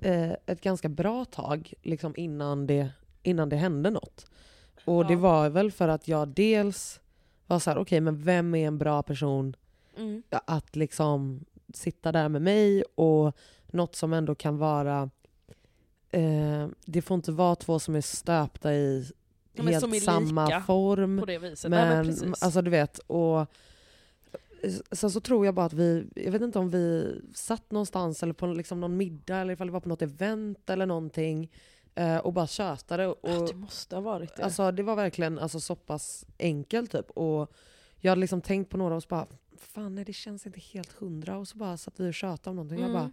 [0.00, 2.88] eh, ett ganska bra tag liksom innan, det,
[3.22, 4.26] innan det hände något.
[4.84, 5.18] Och det Ja.
[5.18, 7.00] var väl för att jag dels
[7.46, 9.56] var så här, okej men vem är en bra person
[9.96, 10.22] Mm.
[10.30, 15.10] att liksom sitta där med mig och något som ändå kan vara
[16.10, 19.12] eh, det får inte vara två som är stöpta i
[19.54, 21.20] Ja, men helt samma form.
[21.20, 21.70] På det viset.
[21.70, 22.42] Nej, men Men, precis.
[22.42, 23.46] alltså du vet, och
[24.92, 28.32] sen så tror jag bara att vi, jag vet inte om vi satt någonstans eller
[28.32, 31.50] på liksom någon middag eller ifall det var på något event eller någonting
[31.94, 33.06] eh, och bara tjötade.
[33.06, 34.44] Och, Ah, det måste ha varit det.
[34.44, 37.10] Alltså det var verkligen alltså, så pass enkelt typ.
[37.10, 37.52] Och
[37.98, 39.26] jag hade liksom tänkt på några och så bara,
[39.62, 41.38] fan nej det känns inte helt hundra.
[41.38, 42.78] Och så bara satt vi och tjötade om någonting.
[42.80, 43.02] Jag Mm.
[43.02, 43.10] bara,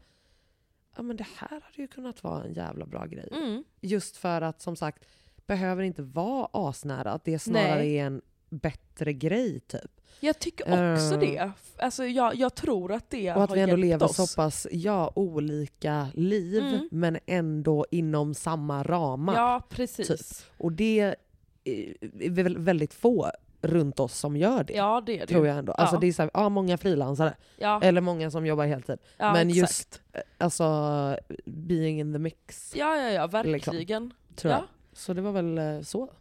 [0.96, 3.30] ja men det här hade ju kunnat vara en jävla bra grej.
[3.32, 3.64] mm.
[3.82, 5.06] Just för att som sagt,
[5.46, 7.12] behöver inte vara asnära.
[7.12, 7.98] Att det snarare Nej.
[7.98, 9.92] är en bättre grej typ.
[10.20, 11.20] Jag tycker också Eh.
[11.20, 11.52] det.
[11.78, 14.16] Alltså jag, jag tror att det Och att har vi ändå lever oss.
[14.32, 16.88] så pass ja, olika liv Mm.
[16.92, 19.36] men ändå inom samma ramar.
[19.36, 20.08] Ja, precis.
[20.08, 20.48] typ.
[20.58, 21.16] Och det är
[22.20, 24.74] är väl väldigt få runt oss som gör det.
[24.74, 25.72] Ja, det är det Tror jag ändå.
[25.74, 26.00] Alltså Ja.
[26.00, 28.98] det är så här, ja, många frilansare, Ja, eller många som jobbar heltid.
[29.18, 29.60] ja, men exakt.
[29.60, 30.02] just
[30.38, 30.66] alltså
[31.46, 33.74] being in the mix, Ja, ja, ja, liksom.
[33.74, 34.14] verkligen.
[34.36, 34.62] tror jag.
[34.62, 36.12] Ja, Så det var väl eh, så.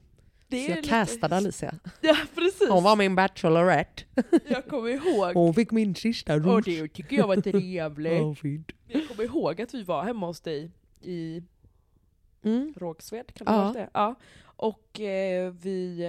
[0.48, 1.74] det så jag lite- castade Alicia.
[2.00, 2.68] Ja, precis.
[2.68, 4.02] Hon var min bachelorette.
[4.48, 5.34] Jag kommer ihåg.
[5.34, 6.64] Hon fick min sista Och ros.
[6.64, 8.38] det tycker jag var trevligt.
[8.40, 8.70] Fint.
[8.86, 10.70] Jag kommer ihåg att vi var hemma hos dig
[11.00, 11.42] i
[12.42, 12.74] Mm.
[12.76, 13.72] Rågsved, kan det Ja.
[13.74, 13.90] det?
[13.94, 14.14] Ja.
[14.58, 16.04] Och eh, vi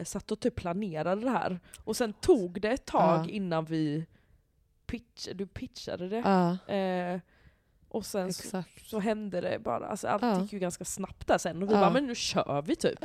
[0.00, 1.60] eh, satt och typ planerade det här.
[1.84, 3.30] Och sen tog det ett tag Ja.
[3.30, 4.06] innan vi
[4.86, 6.22] pitch, du pitchade det.
[6.24, 7.20] Ja, Eh,
[7.88, 10.40] och sen så, så hände det bara, alltså allt Ja.
[10.42, 11.62] gick ju ganska snabbt där sen.
[11.62, 11.80] Och vi Ja.
[11.80, 12.98] bara, men nu kör vi typ.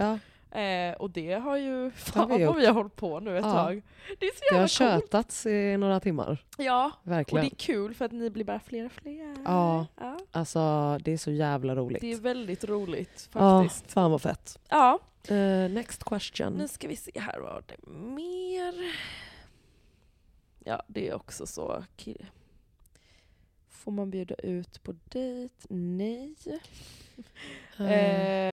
[0.54, 3.46] Ja, Eh, och det har ju, fan vi vad vi har hållit på nu ett
[3.46, 3.52] Ja.
[3.52, 3.82] tag.
[4.20, 4.72] Det är så det har jävla coolt.
[5.04, 6.46] tjötats i några timmar.
[6.58, 7.46] Ja, och Verkligen.
[7.46, 9.36] det är kul för att ni blir bara fler och fler.
[9.46, 9.88] Ja.
[10.00, 10.18] ja.
[10.32, 10.60] Alltså
[11.02, 12.02] det är så jävla roligt.
[12.02, 13.92] Det är väldigt roligt Ja, faktiskt.
[13.92, 14.60] fan vad fett.
[14.70, 16.54] Ja, Eh, next question.
[16.54, 18.96] nu ska vi se här vad har det mer.
[20.60, 21.84] Ja, det är också så.
[23.70, 25.56] Får man bjuda ut på dejt?
[25.70, 26.36] Nej.
[27.78, 28.53] Eh,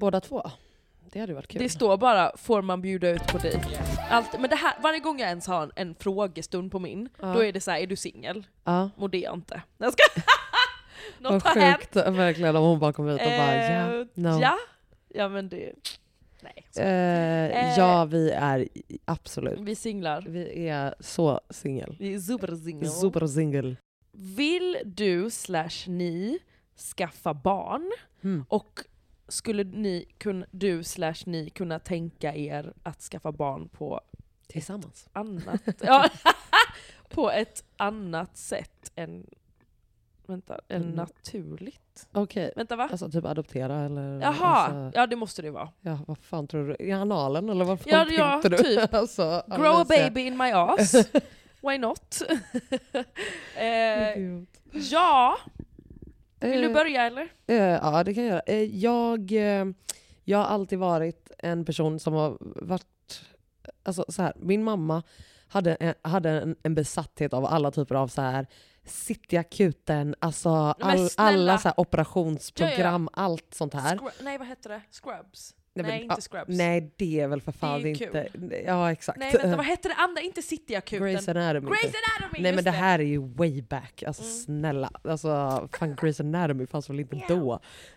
[0.00, 0.42] Båda två.
[1.12, 1.62] Det hade varit kul.
[1.62, 3.60] det står bara, får man bjuda ut på dejt?
[4.10, 7.26] Allt, men det här, varje gång jag ens har en, en frågestund på min, Ja.
[7.32, 8.46] då är det så här: är du singel?
[8.64, 8.90] ja.
[8.96, 9.62] Och det är jag inte.
[9.78, 10.02] Jag ska...
[11.20, 11.76] Vad Något har hänt.
[11.78, 14.40] sjukt verkligen om hon bara kom ut och bara ja, Eh, no.
[14.40, 14.56] ja.
[15.08, 15.72] Ja men det...
[16.40, 16.66] Nej.
[16.86, 18.68] Eh, ja vi är
[19.04, 19.60] absolut.
[19.60, 20.24] Vi singlar.
[20.28, 21.96] Vi är så singel.
[21.98, 22.90] Vi är supersinglar.
[22.90, 23.76] Super single.
[24.18, 26.38] Vill du slash ni
[26.96, 27.92] skaffa barn.
[28.22, 28.44] Mm.
[28.48, 28.80] Och
[29.28, 34.00] skulle ni kunna, du slash ni kunna tänka er att skaffa barn på
[34.48, 35.08] Tillsammans.
[35.12, 36.08] annat, ja,
[37.08, 39.26] på ett annat sätt än,
[40.26, 40.94] vänta, än Mm.
[40.94, 42.08] naturligt?
[42.12, 42.52] Okej.
[42.56, 42.88] Vänta va?
[42.92, 44.20] Alltså typ adoptera eller?
[44.20, 45.68] Jaha, Alltså, ja det måste det vara.
[45.80, 46.84] ja, vad fan tror du?
[46.86, 48.76] I analen eller vad fan Ja, ja, tänkte du?
[48.76, 48.94] typ.
[48.94, 50.94] alltså, Grow a baby in my ass.
[51.66, 52.22] Why not?
[53.56, 54.22] eh,
[54.72, 55.38] ja,
[56.40, 57.28] vill du Eh, börja eller?
[57.46, 58.42] Eh, ja, det kan jag göra.
[58.46, 59.30] Eh, jag,
[60.24, 63.22] jag har alltid varit en person som har varit...
[63.82, 65.02] Alltså så här, min mamma
[65.48, 68.46] hade, en, hade en, en besatthet av alla typer av så här
[68.84, 70.48] Cityakuten, alltså
[70.80, 73.96] all, alla så här operationsprogram, allt sånt här.
[73.96, 74.82] Scrub- nej vad heter det?
[74.90, 75.54] Scrubs?
[75.76, 76.44] Nej, Nej, men, inte Scrubs.
[76.48, 78.28] Nej, det är väl för fan ju inte...
[78.66, 79.18] Ja, exakt.
[79.18, 80.22] Nej vänta, vad hette det andra?
[80.22, 81.06] Inte Cityakuten?
[81.08, 81.70] Grey's Anatomy.
[81.70, 81.94] Grey's typ.
[82.20, 82.42] Anatomy!
[82.42, 84.34] Nej men det här är ju way back, alltså Mm.
[84.34, 84.90] snälla.
[85.04, 85.28] Alltså
[85.78, 87.52] fan Grey's Anatomy fanns väl inte då?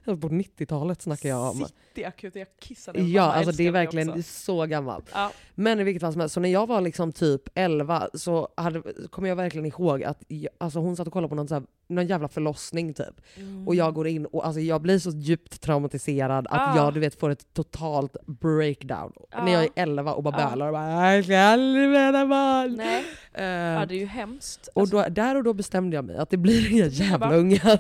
[0.05, 1.65] Alltså, På 90-talet snackar jag om.
[1.93, 3.01] Cityakuten, jag kissade.
[3.01, 5.05] Ja, alltså det är verkligen så gammalt.
[5.13, 5.31] Ja.
[5.55, 8.81] Men i vilket fall som helst, så när jag var liksom typ 11 så hade,
[9.09, 11.63] kommer jag verkligen ihåg att jag, alltså hon satt och kollade på någon, så här,
[11.89, 13.21] någon jävla förlossning typ.
[13.65, 16.75] Och jag går in och alltså jag blir så djupt traumatiserad att Ah.
[16.75, 19.13] jag du vet får ett totalt breakdown.
[19.31, 19.43] Ah.
[19.45, 20.49] När jag är 11 och bara Ah.
[20.49, 22.75] bölar och bara “jag ska aldrig föda barn”.
[22.75, 24.67] Nej, Eh, ja, det är ju hemskt.
[24.75, 27.35] och Alltså, då, där och då bestämde jag mig att det blir inga jävla bara-
[27.37, 27.79] ungar.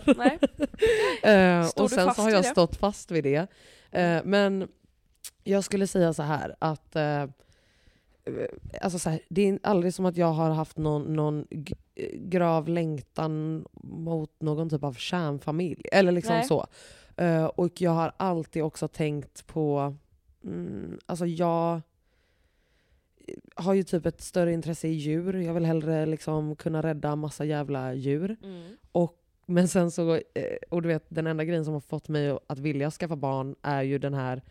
[1.67, 2.47] Står och sen så har jag det?
[2.47, 3.47] stått fast vid det.
[3.91, 4.67] Eh, men
[5.43, 6.95] jag skulle säga så här att
[8.81, 11.47] alltså så här, det är aldrig som att jag har haft någon, någon
[12.13, 15.81] grav längtan mot någon typ av kärnfamilj.
[15.91, 16.45] Eller liksom Nej.
[16.45, 16.67] så.
[17.17, 19.95] Eh, och jag har alltid också tänkt på...
[20.43, 21.81] Mm, alltså jag
[23.55, 25.33] har ju typ ett större intresse i djur.
[25.33, 28.37] Jag vill hellre liksom kunna rädda massa jävla djur.
[28.43, 28.75] Mm.
[28.91, 32.37] Och, men sen så, eh, och du vet den enda grejen som har fått mig
[32.47, 34.41] att vilja skaffa barn är ju den här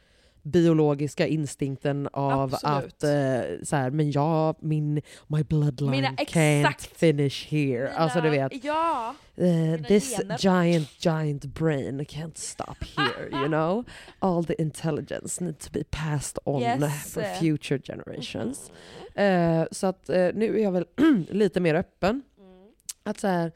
[0.43, 2.85] biologiska instinkten av Absolut.
[2.95, 6.97] att eh, så här, men jag, min, my bloodline Mina- can't exakt.
[6.97, 7.93] finish here.
[7.93, 9.15] Alltså du vet, Ja!
[9.37, 10.37] eh, this gener.
[10.39, 13.85] giant giant brain can't stop here, you know?
[14.19, 17.13] All the intelligence needs to be passed on Yes.
[17.15, 18.73] for future generations.
[19.15, 19.61] Mm.
[19.61, 20.87] Eh, så att eh, nu är jag väl
[21.31, 22.23] lite mer öppen.
[22.39, 22.69] Mm.
[23.03, 23.53] Att så här,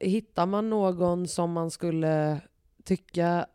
[0.00, 2.40] hittar man någon som man skulle
[2.84, 3.46] tycka,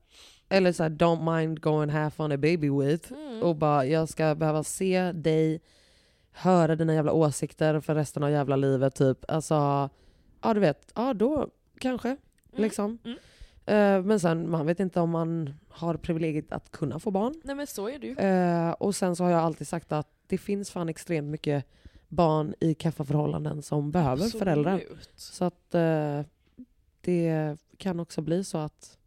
[0.53, 3.43] eller så här, don't mind going half on a baby with, Mm.
[3.43, 5.61] och bara jag ska behöva se dig,
[6.31, 9.25] höra dina jävla åsikter för resten av jävla livet typ.
[9.27, 9.89] Alltså,
[10.41, 11.47] ja du vet, ja då
[11.79, 12.07] kanske.
[12.09, 12.19] Mm.
[12.51, 12.97] Liksom.
[13.03, 13.17] Mm.
[13.65, 17.33] Eh, men sen, man vet inte om man har privilegiet att kunna få barn.
[17.43, 18.15] Nej men så är det ju.
[18.17, 21.65] Eh, och sen så har jag alltid sagt att det finns fan extremt mycket
[22.07, 24.73] barn i kaffaförhållanden som behöver föräldrar.
[24.73, 25.09] Absolut.
[25.15, 26.21] Så att eh,
[27.01, 28.97] det kan också bli så att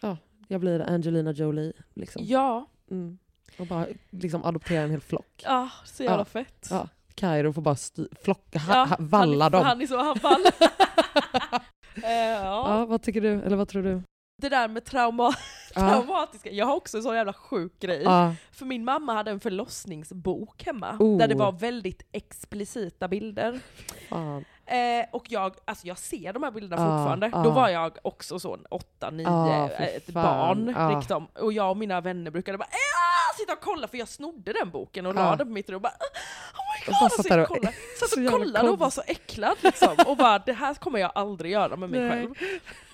[0.00, 0.16] ja,
[0.48, 1.72] jag blir Angelina Jolie.
[1.94, 2.22] Liksom.
[2.24, 3.18] Ja, Mm.
[3.58, 5.42] Och bara liksom adoptera en hel flock.
[5.44, 6.24] ja så jävla Ja.
[6.24, 6.66] fett.
[6.70, 6.88] Ja.
[7.14, 9.64] Kairo får bara styr, flocka, ha, Ja, ha, valla han, dem.
[9.64, 10.52] Han är så, han vallar.
[12.04, 12.78] Eh, ja.
[12.78, 13.28] Ja, vad tycker du?
[13.42, 14.02] Eller vad tror du?
[14.42, 15.32] Det där med trauma,
[15.74, 18.04] traumatiska, jag har också en sån jävla sjuk grej.
[18.52, 21.18] För min mamma hade en förlossningsbok hemma, Oh.
[21.18, 23.60] där det var väldigt explicita bilder.
[24.08, 24.44] Fan.
[24.68, 27.30] Eh, och jag, alltså jag ser de här bilderna Ah, fortfarande.
[27.32, 27.42] ah.
[27.42, 30.74] Då var jag också så 8-9, Ah, fy ett barn.
[30.76, 30.98] Ah.
[30.98, 31.26] Liksom.
[31.34, 34.70] Och jag och mina vänner brukade bara "Ah!" sitta och kolla, för jag snodde den
[34.70, 35.30] boken och Ah.
[35.30, 37.02] la den på mitt rum och bara Oh my god!
[37.06, 39.96] Och satt så och- kollade, satt och kollade och var så äcklad liksom.
[40.06, 42.10] Och bara det här kommer jag aldrig göra med mig Nej.
[42.10, 42.34] själv.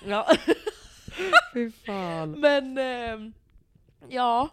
[0.05, 0.27] Ja.
[1.53, 2.31] Fy fan.
[2.31, 3.33] Men ehm,
[4.09, 4.49] ja,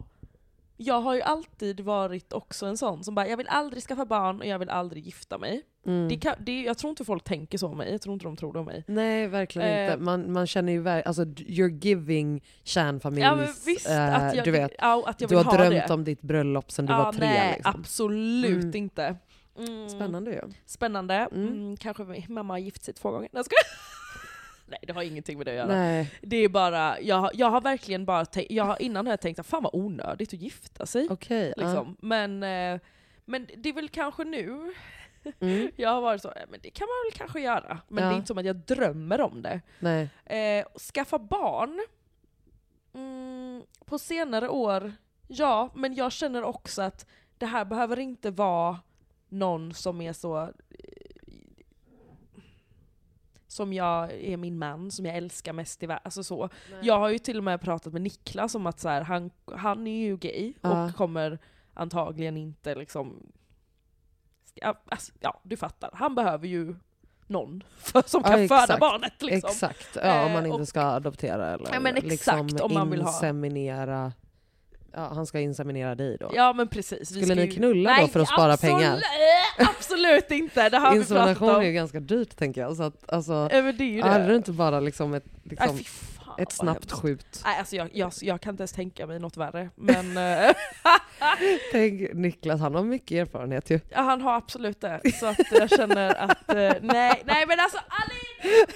[0.83, 4.41] jag har ju alltid varit också en sån som bara jag vill aldrig skaffa barn
[4.41, 5.63] och jag vill aldrig gifta mig.
[5.87, 6.09] Mm.
[6.09, 8.37] Det kan, det, jag tror inte folk tänker så om mig, jag tror inte de
[8.37, 8.85] tror det om mig.
[8.87, 9.85] Nej, verkligen Eh.
[9.85, 9.97] inte.
[9.97, 13.25] Man, man känner ju ver- alltså you're giving kärnfamiljs...
[13.25, 13.35] Ja
[13.67, 13.95] visst, eh,
[14.35, 15.95] jag, du vet, ja, att jag du vill har ha drömt det.
[15.95, 17.27] om ditt bröllop sen du ja, var tre.
[17.27, 17.81] nej, liksom.
[17.81, 18.77] absolut Mm.
[18.77, 19.17] inte.
[19.59, 19.89] Mm.
[19.89, 20.41] Spännande ju.
[20.67, 21.15] Spännande.
[21.15, 21.49] Mm.
[21.49, 21.77] Mm.
[21.77, 23.29] kanske mamma har gift sig två gånger.
[23.33, 23.63] Nej, jag skojar.
[24.73, 25.67] Nej det har ingenting med det att göra.
[25.79, 26.11] Nej.
[26.23, 29.39] Det är bara, jag, jag har verkligen bara tänkt, jag har, innan har jag tänkt
[29.39, 31.07] att fan vad onödigt att gifta sig.
[31.29, 31.37] Ja.
[31.57, 31.97] Liksom.
[32.01, 32.81] Men, eh,
[33.25, 34.75] men det är väl kanske nu
[35.41, 35.71] Mm.
[35.77, 37.79] jag har varit så, "Ja, men det kan man väl kanske göra.
[37.89, 38.11] Men Ja.
[38.11, 39.61] det är inte som att jag drömmer om det.
[40.27, 41.81] Eh, skaffa barn,
[42.95, 44.93] mm, på senare år,
[45.29, 47.07] ja, men jag känner också att
[47.39, 48.79] det här behöver inte vara
[49.29, 50.49] någon som är så
[53.53, 56.03] som jag är min man, som jag älskar mest i världen.
[56.05, 56.49] Alltså så.
[56.83, 59.87] Jag har ju till och med pratat med Niklas om att så här, han, han
[59.87, 60.85] är ju gay Ja.
[60.85, 61.39] och kommer
[61.75, 63.27] antagligen inte liksom...
[64.55, 65.91] Ja, alltså, ja, du fattar.
[65.95, 66.75] Han behöver ju
[67.27, 68.81] någon för, som Ja, kan föda exakt.
[68.81, 69.23] barnet.
[69.23, 69.51] Liksom.
[69.51, 72.75] Exakt, ja, om man Eh, inte och- ska adoptera eller Ja, men exakt, liksom om
[72.75, 73.09] man vill ha.
[73.09, 74.13] inseminera.
[74.95, 76.31] Ja, han ska inseminera dig då.
[76.35, 77.09] Ja men precis.
[77.09, 79.01] Skulle ska ni ju- knulla då för att spara absolut, pengar?
[79.59, 81.65] Absolut inte, det har vi pratat Insemination är om.
[81.67, 82.77] ju ganska dyrt tänker jag.
[82.77, 84.37] Så att, alltså, Ja, det är ju hade du det.
[84.37, 85.85] inte bara liksom ett, Nej, liksom, fan,
[86.39, 87.41] ett snabbt skjut?
[87.45, 89.71] Nej, alltså jag, jag, jag kan inte ens tänka mig något värre.
[89.75, 90.55] Men eh,
[91.73, 93.81] Tänk Niklas, han har mycket erfarenhet ju.
[93.89, 95.01] ja, han har absolut det.
[95.21, 98.67] Så att jag känner att, eh, nej, nej men alltså Alin!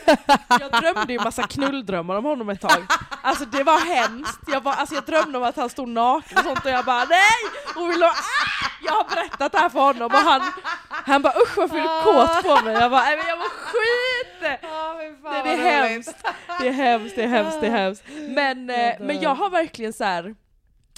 [0.61, 2.87] Jag drömde ju massa knulldrömmar om honom ett tag.
[3.23, 4.41] Alltså det var hemskt.
[4.53, 7.05] Jag, var, alltså, jag drömde om att han stod naken och sånt och jag bara
[7.05, 7.41] nej!
[7.77, 8.13] Och vill ha!
[8.87, 10.43] Jag har berättat det här för honom och han,
[10.89, 12.75] han bara usch är du kåt på mig?
[12.75, 14.17] Jag bara nej men jag var skit!
[14.41, 14.59] Det,
[15.45, 16.17] det är hemskt.
[16.61, 18.05] Det är hemskt, det är hemskt, det är hemskt.
[18.29, 20.35] Men, eh, men jag har verkligen så här.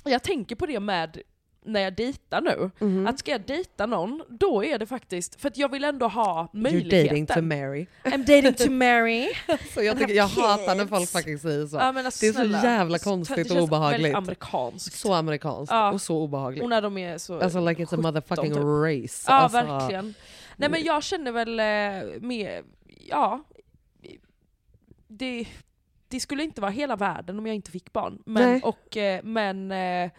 [0.05, 1.23] jag tänker på det med
[1.65, 3.07] när jag dejtar nu, Mhm.
[3.07, 6.43] att ska jag dejta någon, då är det faktiskt, för att jag vill ändå ha
[6.43, 7.07] You're möjligheten.
[7.07, 7.87] dating to marry.
[8.05, 9.29] I'm dating to marry.
[9.75, 11.77] Så jag, tycker, jag hatar när folk fucking säger så.
[11.77, 12.63] Ja, alltså, Det är så snälla.
[12.65, 14.15] jävla Det konstigt och obehagligt.
[14.15, 14.95] Amerikanskt.
[14.95, 15.93] Så amerikanskt Ja.
[15.93, 16.63] och så obehagligt.
[16.63, 17.41] Och när de är så...
[17.41, 18.63] Alltså like it's a 17 motherfucking typ.
[18.63, 19.25] race.
[19.27, 20.15] Ja alltså, verkligen.
[20.57, 22.63] Nej men jag känner väl eh, mer,
[23.07, 23.45] ja,
[25.09, 25.47] det,
[26.09, 28.23] det skulle inte vara hela världen om jag inte fick barn.
[28.27, 28.61] Men, Nej.
[28.63, 30.11] och, eh, men eh,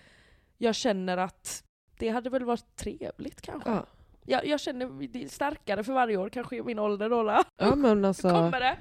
[0.62, 1.64] jag känner att
[1.98, 3.70] det hade väl varit trevligt kanske.
[3.70, 3.86] Ja.
[4.26, 4.86] Jag, jag känner
[5.18, 7.44] är starkare för varje år, kanske i min ålder då.
[7.58, 8.30] ja men alltså.
[8.30, 8.78] kommer det.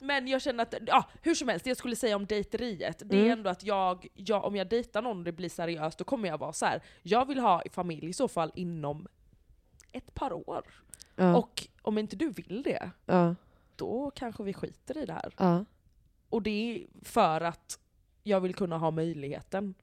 [0.00, 3.16] Men jag känner att, ja hur som helst, det jag skulle säga om dejteriet, det
[3.16, 3.32] är Mm.
[3.38, 6.38] ändå att jag, jag, om jag dejtar någon och det blir seriöst, då kommer jag
[6.38, 6.82] vara så här.
[7.02, 9.06] jag vill ha familj i så fall inom
[9.92, 10.62] ett par år.
[11.16, 13.34] Ja, Och om inte du vill det, ja,
[13.76, 15.34] då kanske vi skiter i det här.
[15.38, 15.64] ja.
[16.28, 17.78] Och det är för att
[18.22, 19.74] jag vill kunna ha möjligheten.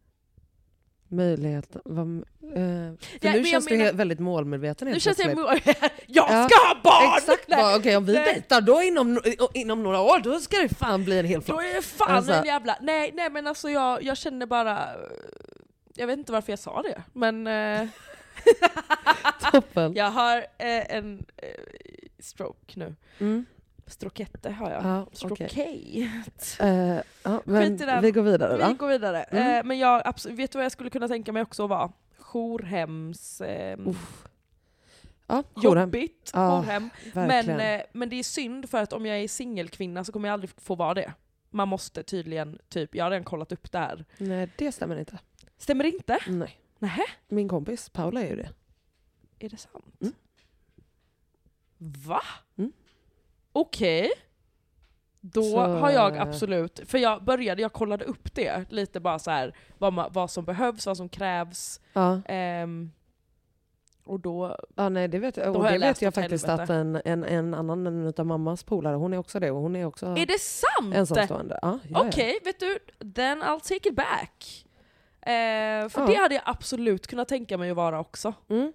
[1.12, 1.76] Möjlighet.
[1.86, 5.78] Vad, eh, för Ja, nu känns du menar- väldigt målmedveten Nu känns jag, plötsligt.
[6.08, 7.18] jag ska Ja, ha barn!
[7.18, 8.34] Exakt, bara, okej om vi nej.
[8.34, 9.22] dejtar då inom,
[9.54, 11.64] inom några år då ska det fan bli en hel Då flock.
[11.64, 12.78] är det fan Alltså- en jävla...
[12.82, 14.88] Nej, nej men alltså jag, jag känner bara...
[15.96, 17.88] Jag vet inte varför jag sa det, men eh,
[19.52, 19.94] Toppen.
[19.96, 21.48] jag har eh, en eh,
[22.20, 22.96] stroke nu.
[23.20, 23.46] Mm.
[23.92, 24.84] Strokette har jag.
[24.86, 25.18] Ja, okej.
[25.18, 26.12] Strokej.
[26.60, 28.74] Eh, ja, men vi går vidare Vi då.
[28.74, 29.24] går vidare.
[29.24, 29.58] Mm.
[29.58, 31.92] Eh, men jag, absolut, vet du vad jag skulle kunna tänka mig också att vara?
[32.18, 33.42] Jourhems...
[33.42, 34.28] Eh, Uff.
[35.28, 35.84] Ja, jourhem.
[35.84, 36.90] jobbigt Ja, jourhem.
[37.14, 40.34] Men, eh, men det är synd för att om jag är singelkvinna så kommer jag
[40.34, 41.14] aldrig få vara det.
[41.50, 44.06] Man måste tydligen, typ, jag har redan kollat upp det här.
[44.18, 45.20] Nej det stämmer inte.
[45.58, 46.20] Stämmer det inte?
[46.28, 46.58] Nej.
[46.80, 47.04] Nähä?
[47.28, 48.50] Min kompis Paula är ju det.
[49.40, 49.86] Är det sant?
[50.02, 50.14] Mm.
[51.78, 52.22] Va?
[52.58, 52.72] Mm.
[53.54, 54.10] Okej.
[55.24, 59.32] Då Så- har jag absolut, för jag började, jag kollade upp det lite bara så
[59.32, 61.82] här vad, ma- vad som behövs, vad som krävs.
[61.94, 62.22] Ja.
[62.26, 62.92] Ehm,
[64.04, 65.54] och då, Ja nej det vet jag.
[65.54, 66.64] Då Och jag det läst vet jag faktiskt helvete.
[66.64, 69.76] att en, en, en annan en av mammas polare, hon är också det och hon
[69.76, 70.96] är också är det sant?
[70.96, 71.60] ensamstående.
[71.62, 71.80] Ja.
[71.96, 72.80] Okej, vet du,
[73.14, 74.66] then I'll take it back.
[75.22, 76.08] Eh, för Ja.
[76.08, 78.34] det hade jag absolut kunnat tänka mig att vara också.
[78.50, 78.74] Mm.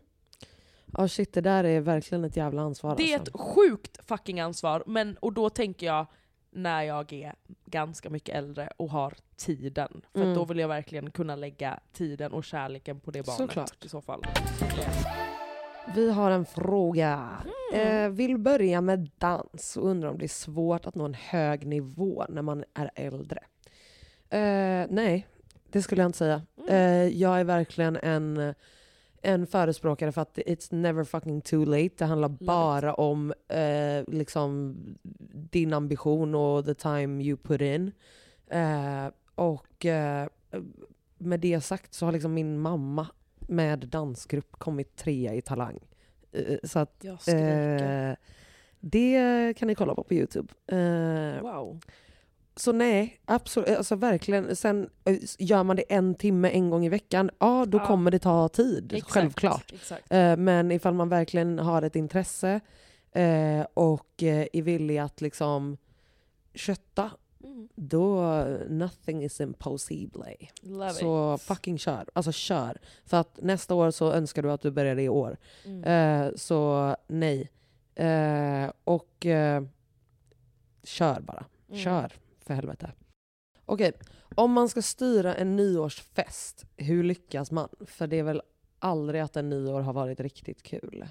[0.93, 3.35] Ja shit det där är verkligen ett jävla ansvar Det är alltså.
[3.35, 6.07] ett sjukt fucking ansvar, men, och då tänker jag
[6.51, 10.03] när jag är ganska mycket äldre och har tiden.
[10.13, 10.35] För Mm.
[10.35, 13.85] då vill jag verkligen kunna lägga tiden och kärleken på det barnet Såklart.
[13.85, 14.23] i så fall.
[15.95, 17.29] Vi har en fråga.
[17.73, 18.05] Mm.
[18.05, 21.67] Eh, vill börja med dans och undrar om det är svårt att nå en hög
[21.67, 23.39] nivå när man är äldre.
[24.31, 25.27] Eh, nej,
[25.71, 26.43] det skulle jag inte säga.
[26.59, 26.69] Mm.
[26.75, 28.55] Eh, jag är verkligen en,
[29.27, 31.95] en förespråkare för att it's never fucking too late.
[31.99, 34.77] Det handlar bara om eh, liksom
[35.51, 37.93] din ambition och the time you put in.
[38.51, 40.29] Eh, och eh,
[41.19, 43.07] med det sagt så har liksom min mamma
[43.39, 45.79] med dansgrupp kommit trea i Talang.
[46.33, 48.13] Eh, så att eh,
[48.81, 50.53] det kan ni kolla på på Youtube.
[50.67, 51.81] Eh, wow.
[52.57, 54.57] Så nej, absolut, alltså verkligen.
[54.57, 57.87] Sen eh, gör man det en timme en gång i veckan, ja då Ja.
[57.87, 59.73] kommer det ta tid, Exakt, självklart.
[59.73, 60.13] Exakt.
[60.13, 62.61] Eh, men ifall man verkligen har ett intresse
[63.13, 65.77] eh, och är villig att liksom
[66.55, 67.11] kötta,
[67.45, 67.69] Mm.
[67.75, 68.23] då
[68.69, 70.37] nothing is impossible.
[70.63, 71.41] Love Så it.
[71.43, 72.05] fucking kör.
[72.13, 72.79] Alltså kör.
[73.05, 75.37] För att nästa år så önskar du att du började i år.
[75.65, 76.33] Mm.
[76.37, 77.51] Så nej.
[78.85, 79.27] Och
[80.85, 81.45] kör bara.
[81.69, 81.81] Mm.
[81.81, 82.13] Kör,
[82.47, 82.93] för helvete.
[83.65, 83.93] Okej,
[84.35, 87.69] om man ska styra en nyårsfest, hur lyckas man?
[87.87, 88.43] För det är väl
[88.79, 91.07] aldrig att en nyår har varit riktigt kul.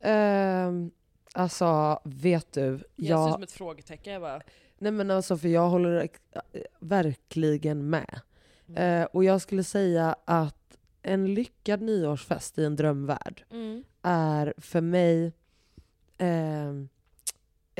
[0.00, 0.90] Ehm,
[1.34, 2.62] alltså, vet du?
[2.62, 4.12] Jag ser Jag, som ett frågetecken.
[4.12, 4.42] Jag bara,
[4.78, 6.20] nej men alltså, för jag håller ex-
[6.80, 8.20] verkligen med.
[8.68, 9.02] Mm.
[9.02, 13.84] Eh, och jag skulle säga att en lyckad nyårsfest i en drömvärld mm.
[14.02, 15.32] är för mig
[16.18, 16.88] ehm,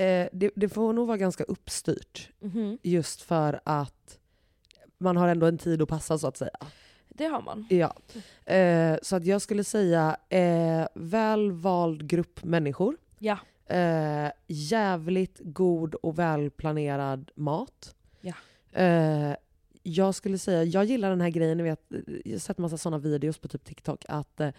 [0.00, 2.30] eh, det, det får nog vara ganska uppstyrt.
[2.40, 2.78] Mhm.
[2.82, 4.18] Just för att
[4.98, 6.56] man har ändå en tid att passa så att säga.
[7.08, 7.66] Det har man.
[7.70, 7.94] Ja.
[8.54, 12.96] Eh, så att jag skulle säga eh, väl vald grupp människor.
[13.18, 13.38] Ja.
[13.66, 17.94] Eh, jävligt god och välplanerad mat.
[18.20, 18.34] Ja.
[19.84, 21.80] Eh, jag skulle säga, jag gillar den här grejen, ni vet,
[22.24, 24.50] jag har sett massa sådana videos på typ TikTok, att eh,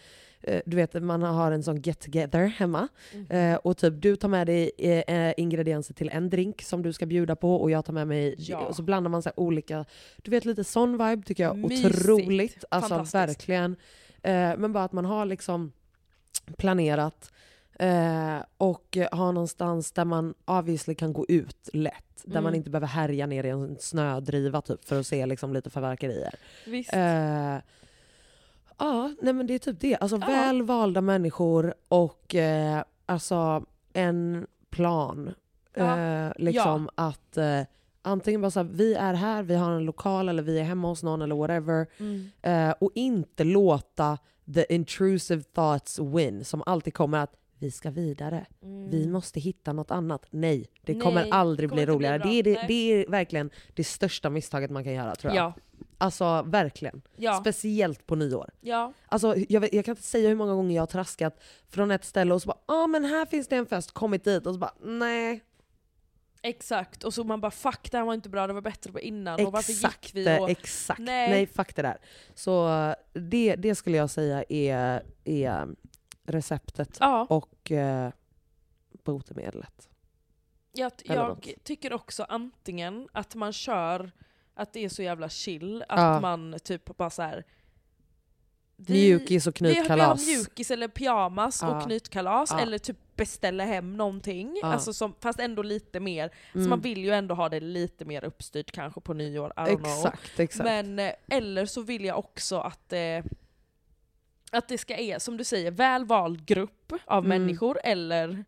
[0.65, 2.87] du vet man har en sån get together hemma
[3.29, 7.05] eh, och typ du tar med dig eh, ingredienser till en drink som du ska
[7.05, 8.57] bjuda på och jag tar med mig, Ja.
[8.59, 9.85] och så blandar man så här olika,
[10.21, 11.95] du vet lite sån vibe tycker jag Mysigt.
[11.95, 12.63] otroligt.
[12.71, 13.75] Alltså verkligen.
[14.23, 15.71] Eh, men bara att man har liksom
[16.57, 17.31] planerat
[17.81, 21.93] eh, och har någonstans där man obviously kan gå ut lätt.
[22.23, 22.43] Där Mm.
[22.43, 26.35] man inte behöver härja ner i en snödriva typ för att se liksom lite förverkerier.
[26.65, 26.93] Visst.
[26.93, 27.57] Eh,
[28.77, 29.95] ja, nej men det är typ det.
[29.95, 30.27] Alltså Ja.
[30.27, 35.31] väl valda människor och eh, alltså en plan.
[35.73, 35.99] Ja.
[35.99, 37.61] Eh, liksom att eh,
[38.01, 40.87] antingen bara så här, vi är här, vi har en lokal eller vi är hemma
[40.87, 41.87] hos någon eller whatever.
[41.99, 42.73] Mm.
[42.79, 44.17] Och inte låta
[44.53, 48.45] the intrusive thoughts win som alltid kommer att vi ska vidare.
[48.89, 50.25] Vi måste hitta något annat.
[50.29, 51.29] Nej, det kommer Mm.
[51.29, 52.19] Nej, aldrig kommer bli bli roligare.
[52.19, 52.29] bra.
[52.29, 55.45] det, är det, det är verkligen det största misstaget man kan göra tror jag.
[55.45, 55.53] Ja.
[55.97, 57.01] Alltså verkligen.
[57.15, 57.33] Ja.
[57.33, 58.49] Speciellt på nyår.
[58.61, 58.93] ja.
[59.07, 62.33] Alltså, jag, jag kan inte säga hur många gånger jag har traskat från ett ställe
[62.33, 64.73] och så bara ah, men här finns det en fest, kommit dit och så bara
[64.83, 65.43] nej.
[66.43, 68.99] Exakt, och så man bara fuck det här var inte bra, det var bättre på
[68.99, 69.45] innan.
[69.45, 70.39] och varför Exakt, gick vi?
[70.39, 70.99] Och, exakt.
[70.99, 71.29] Nej.
[71.29, 71.47] Nej.
[71.47, 71.97] fuck det där.
[72.35, 72.67] Så
[73.13, 75.67] det, det skulle jag säga är, är
[76.23, 78.11] receptet ja, och eh,
[79.03, 79.89] botemedlet.
[80.71, 84.11] jag, jag tycker också antingen att man kör
[84.53, 86.19] att det är så jävla chill, att Ja.
[86.19, 87.45] man typ bara så här.
[88.75, 90.27] Mjukis och vi, vi har knytkalas.
[90.27, 91.77] mjukis eller pyjamas Ja.
[91.77, 96.29] och knytkalas, eller typ beställa hem någonting, alltså som, fast ändå lite mer.
[96.53, 96.69] Så Mm.
[96.69, 99.85] man vill ju ändå ha det lite mer uppstyrt kanske på nyår, I don't know.
[99.91, 100.63] Exakt, exakt.
[100.65, 103.23] Men, eh, eller så vill jag också att, eh,
[104.51, 107.41] att det ska är, som du säger, väl vald grupp av Mm.
[107.41, 108.45] människor, eller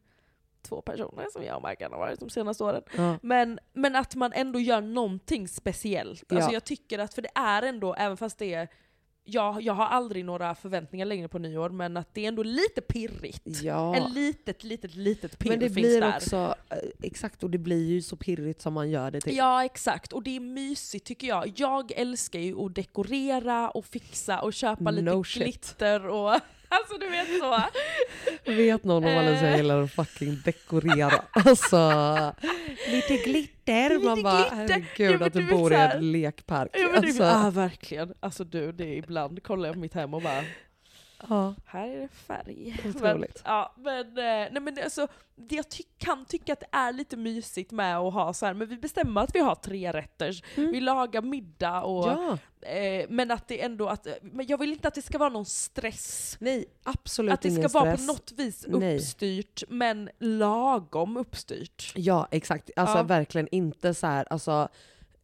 [0.61, 2.83] två personer som jag och Maggan har varit de senaste åren.
[2.97, 3.17] ja.
[3.21, 6.33] Men, men att man ändå gör någonting speciellt.
[6.33, 6.53] Alltså Ja.
[6.53, 8.67] jag tycker att, för det är ändå, även fast det är
[9.25, 12.81] jag, jag har aldrig några förväntningar längre på nyår, men att det är ändå lite
[12.81, 13.61] pirrigt.
[13.63, 13.95] ja.
[13.95, 16.15] En litet, litet, litet pirr Men det finns blir där.
[16.15, 19.35] också, eh, exakt, och det blir ju så pirrigt som man gör det till.
[19.37, 21.53] Ja exakt, och det är mysigt tycker jag.
[21.55, 25.43] Jag älskar ju att dekorera och fixa och köpa lite No shit.
[25.43, 26.33] glitter och
[26.79, 27.63] alltså du vet så.
[28.51, 29.57] Vet någon om Alicia Eh.
[29.57, 31.23] gillar att fucking dekorera?
[31.31, 32.33] Alltså,
[32.91, 33.89] lite glitter.
[33.89, 34.55] Lite man bara, glitter.
[34.55, 36.69] herregud Ja, att du du vet bor i en lekpark.
[36.73, 38.13] Ja, du, alltså, ah, verkligen.
[38.19, 40.43] Alltså du, det är ibland kollar jag på mitt hem och bara
[41.29, 42.81] ja, här är det färg.
[42.89, 43.41] Otroligt.
[43.45, 44.13] Men, ja, men, eh,
[44.51, 48.13] nej, men alltså, det jag ty- kan tycka att det är lite mysigt med att
[48.13, 50.43] ha så här, men vi bestämmer att vi har tre rätters.
[50.55, 52.23] vi lagar middag och Mm.
[52.25, 52.37] ja.
[52.67, 55.45] Eh, men att det ändå, att, men jag vill inte att det ska vara någon
[55.45, 56.37] stress.
[56.39, 58.07] Nej, absolut Att det ska ingen vara på stress.
[58.07, 58.95] något vis Nej.
[58.95, 61.91] uppstyrt, men lagom uppstyrt.
[61.95, 62.69] Ja, exakt.
[62.75, 63.03] Alltså Ja.
[63.03, 64.67] verkligen inte så här, alltså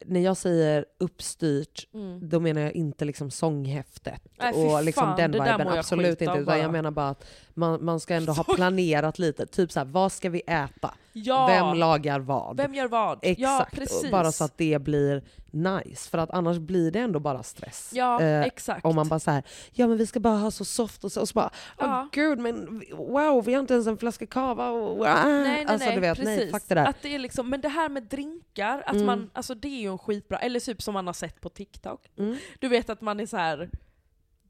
[0.06, 2.28] när jag säger uppstyrt, Mm.
[2.28, 5.68] då menar jag inte liksom sånghäftet Nej, och liksom fan, den viben.
[5.68, 6.38] Absolut inte.
[6.38, 7.24] Utan jag menar bara att
[7.54, 9.46] man, man ska ändå ha planerat lite.
[9.46, 10.94] Typ så här, vad ska vi äta?
[11.12, 12.56] Ja, Vem lagar vad?
[12.56, 13.18] vem gör vad?
[13.22, 15.22] Exakt, Ja, bara så att det blir
[15.52, 16.10] nice.
[16.10, 17.90] För att annars blir det ändå bara stress.
[17.94, 18.84] Ja, Eh, exakt.
[18.84, 19.42] om man bara säger
[19.72, 22.08] ja men vi ska bara ha så soft och så, och så bara, Ja.
[22.12, 24.70] gud men wow vi har inte ens en flaska cava.
[24.70, 25.24] Och, ah.
[25.24, 26.36] Nej, nej, alltså nej, du vet, precis.
[26.38, 26.86] nej fuck det där.
[26.86, 29.06] Att det är liksom, men det här med drinkar, att Mm.
[29.06, 32.06] man, alltså det är ju en skitbra, eller typ som man har sett på TikTok.
[32.18, 32.36] Mm.
[32.58, 33.70] Du vet att man är så här.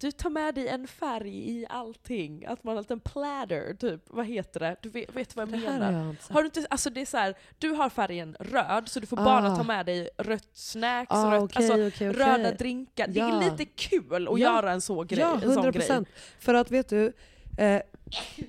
[0.01, 2.47] Du tar med dig en färg i allting.
[2.47, 4.03] Att man har en liten platter, typ.
[4.07, 4.77] Vad heter det?
[4.83, 5.93] Du vet, vet vad jag Det menar?
[5.93, 6.33] har jag inte.
[6.33, 9.21] Har du inte, alltså det är så här, du har färgen röd, så du får
[9.21, 9.25] Ah.
[9.25, 12.13] bara ta med dig rött snacks, Ah, rött, okej, alltså, okej, okej.
[12.13, 13.07] röda drinkar.
[13.09, 13.43] Det Ja.
[13.43, 14.55] är lite kul att Ja.
[14.55, 15.73] göra en, så grej, Ja, en sån 100 grej.
[15.73, 16.09] procent.
[16.41, 17.13] För att vet du,
[17.59, 17.83] eh,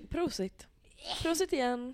[0.09, 0.67] Prosit.
[1.21, 1.93] Prosit igen.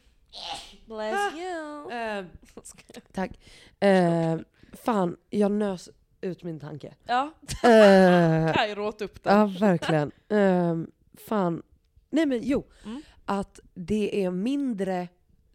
[0.86, 1.92] Bless you.
[1.92, 2.26] eh,
[3.14, 3.32] tack.
[3.80, 4.38] Eh,
[4.84, 5.90] fan, jag nös
[6.22, 6.94] ut min tanke.
[7.06, 7.32] Ja,
[7.64, 9.38] Eh, Kairo åt upp den.
[9.40, 10.12] Ja, verkligen.
[10.30, 10.92] Um,
[11.28, 11.64] fan.
[12.10, 12.64] Nej men jo.
[12.86, 13.02] Mm.
[13.26, 15.08] Att det är mindre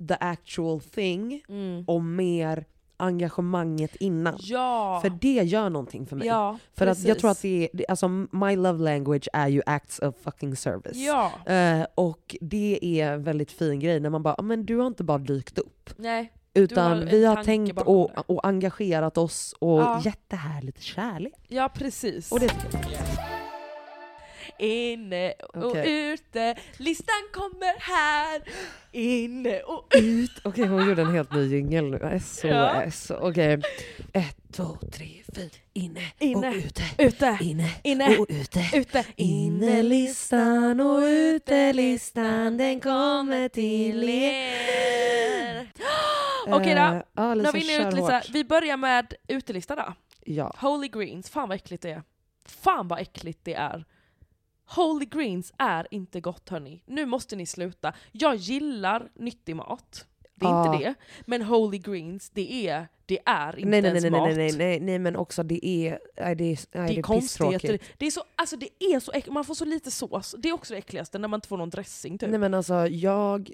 [0.08, 1.84] the actual thing Mm.
[1.86, 2.64] och mer
[2.96, 4.34] engagemanget innan.
[4.40, 4.98] Ja.
[5.02, 6.26] För det gör någonting för mig.
[6.26, 9.98] ja, för att jag tror att det är, alltså my love language är ju acts
[9.98, 10.96] of fucking service.
[10.96, 14.76] Ja, Eh, och det är en väldigt fin grej när man bara, "Ah, men du
[14.76, 15.90] har inte bara dykt upp.
[15.96, 16.32] nej.
[16.54, 20.02] Utan en vi har tänkt och, och engagerat oss och Ja.
[20.04, 21.32] gett det här lite kärlek.
[21.48, 22.32] Ja, precis.
[22.32, 22.50] Och det.
[24.58, 26.10] Inne och Okej.
[26.12, 28.42] ute, listan kommer här.
[28.92, 30.30] Inne och Ut.
[30.44, 32.20] Okej, hon gjorde en helt ny jingel nu.
[32.24, 33.10] SOS.
[33.10, 33.60] Okej.
[34.12, 35.50] Ett, två, tre, fyra.
[35.72, 36.48] Inne, Inne.
[36.48, 36.82] och ute.
[36.98, 37.38] ute.
[37.40, 38.16] Inne, Inne.
[38.18, 38.60] och ute.
[38.74, 39.04] Ute.
[39.16, 45.68] Innelistan och utelistan den kommer till er.
[46.46, 48.28] Okej då, ja, nu har Lisa, vi inne hårt.
[48.30, 49.94] Vi börjar med utelista då.
[50.24, 50.54] Ja.
[50.60, 52.02] Holy Greens, fan vad äckligt det är.
[52.44, 53.84] Fan vad äckligt det är.
[54.76, 56.82] Holy Greens är inte gott hörni.
[56.86, 57.92] Nu måste ni sluta.
[58.12, 60.06] Jag gillar nyttig mat.
[60.34, 60.74] Det är Ja.
[60.74, 60.94] inte det.
[61.26, 64.36] Men Holy Greens, det är, det är inte Nej, nej, ens nej, nej, mat.
[64.36, 67.02] nej, nej, nej, men också det är, nej, det är, nej, Det det är är
[67.02, 67.78] konstigheter.
[67.98, 69.34] Det är så, alltså det är så äckligt.
[69.34, 70.34] Man får så lite sås.
[70.38, 72.30] Det är också det äckligaste, när man inte får någon dressing typ.
[72.30, 73.50] Nej men alltså jag,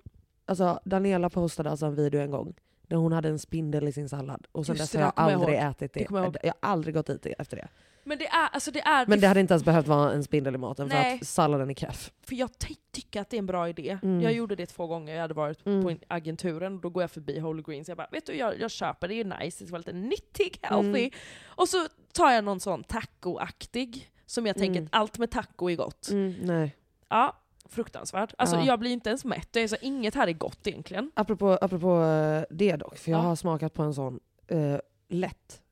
[0.47, 2.55] alltså Daniela postade alltså en video en gång
[2.89, 5.55] där hon hade en spindel i sin sallad och sen dess har jag jag aldrig
[5.59, 5.70] ihåg.
[5.70, 6.07] ätit Det det.
[6.11, 6.36] jag.
[6.43, 7.68] Jag har aldrig gått dit efter det.
[8.05, 9.07] Men det är, alltså det är...
[9.07, 11.18] Men det hade inte ens behövt vara en spindel i maten för Nej.
[11.22, 12.12] att salladen är keff.
[12.22, 13.99] För jag ty- tycker att det är en bra idé.
[14.03, 14.20] Mm.
[14.20, 15.82] Jag gjorde det två gånger, jag hade varit Mm.
[15.82, 17.89] på en- agenturen och då går jag förbi Holy Greens.
[17.89, 20.59] Jag bara, vet du jag, jag köper, det är nice, det ska vara lite nyttig,
[20.62, 20.89] healthy.
[21.01, 21.11] Mm.
[21.47, 24.89] Och så tar jag någon sån taco-aktig, som jag tänker Mm.
[24.93, 26.09] att allt med taco är gott.
[26.11, 26.76] Mm, nej.
[27.09, 27.36] Ja,
[27.68, 28.34] fruktansvärt.
[28.38, 28.64] Alltså Ja.
[28.64, 31.10] jag blir inte ens mätt, det är så, inget här är gott egentligen.
[31.14, 33.22] Apropå, apropå eh, det dock, för jag Ja.
[33.22, 34.20] har smakat på en sån,
[34.52, 35.62] uh, lätt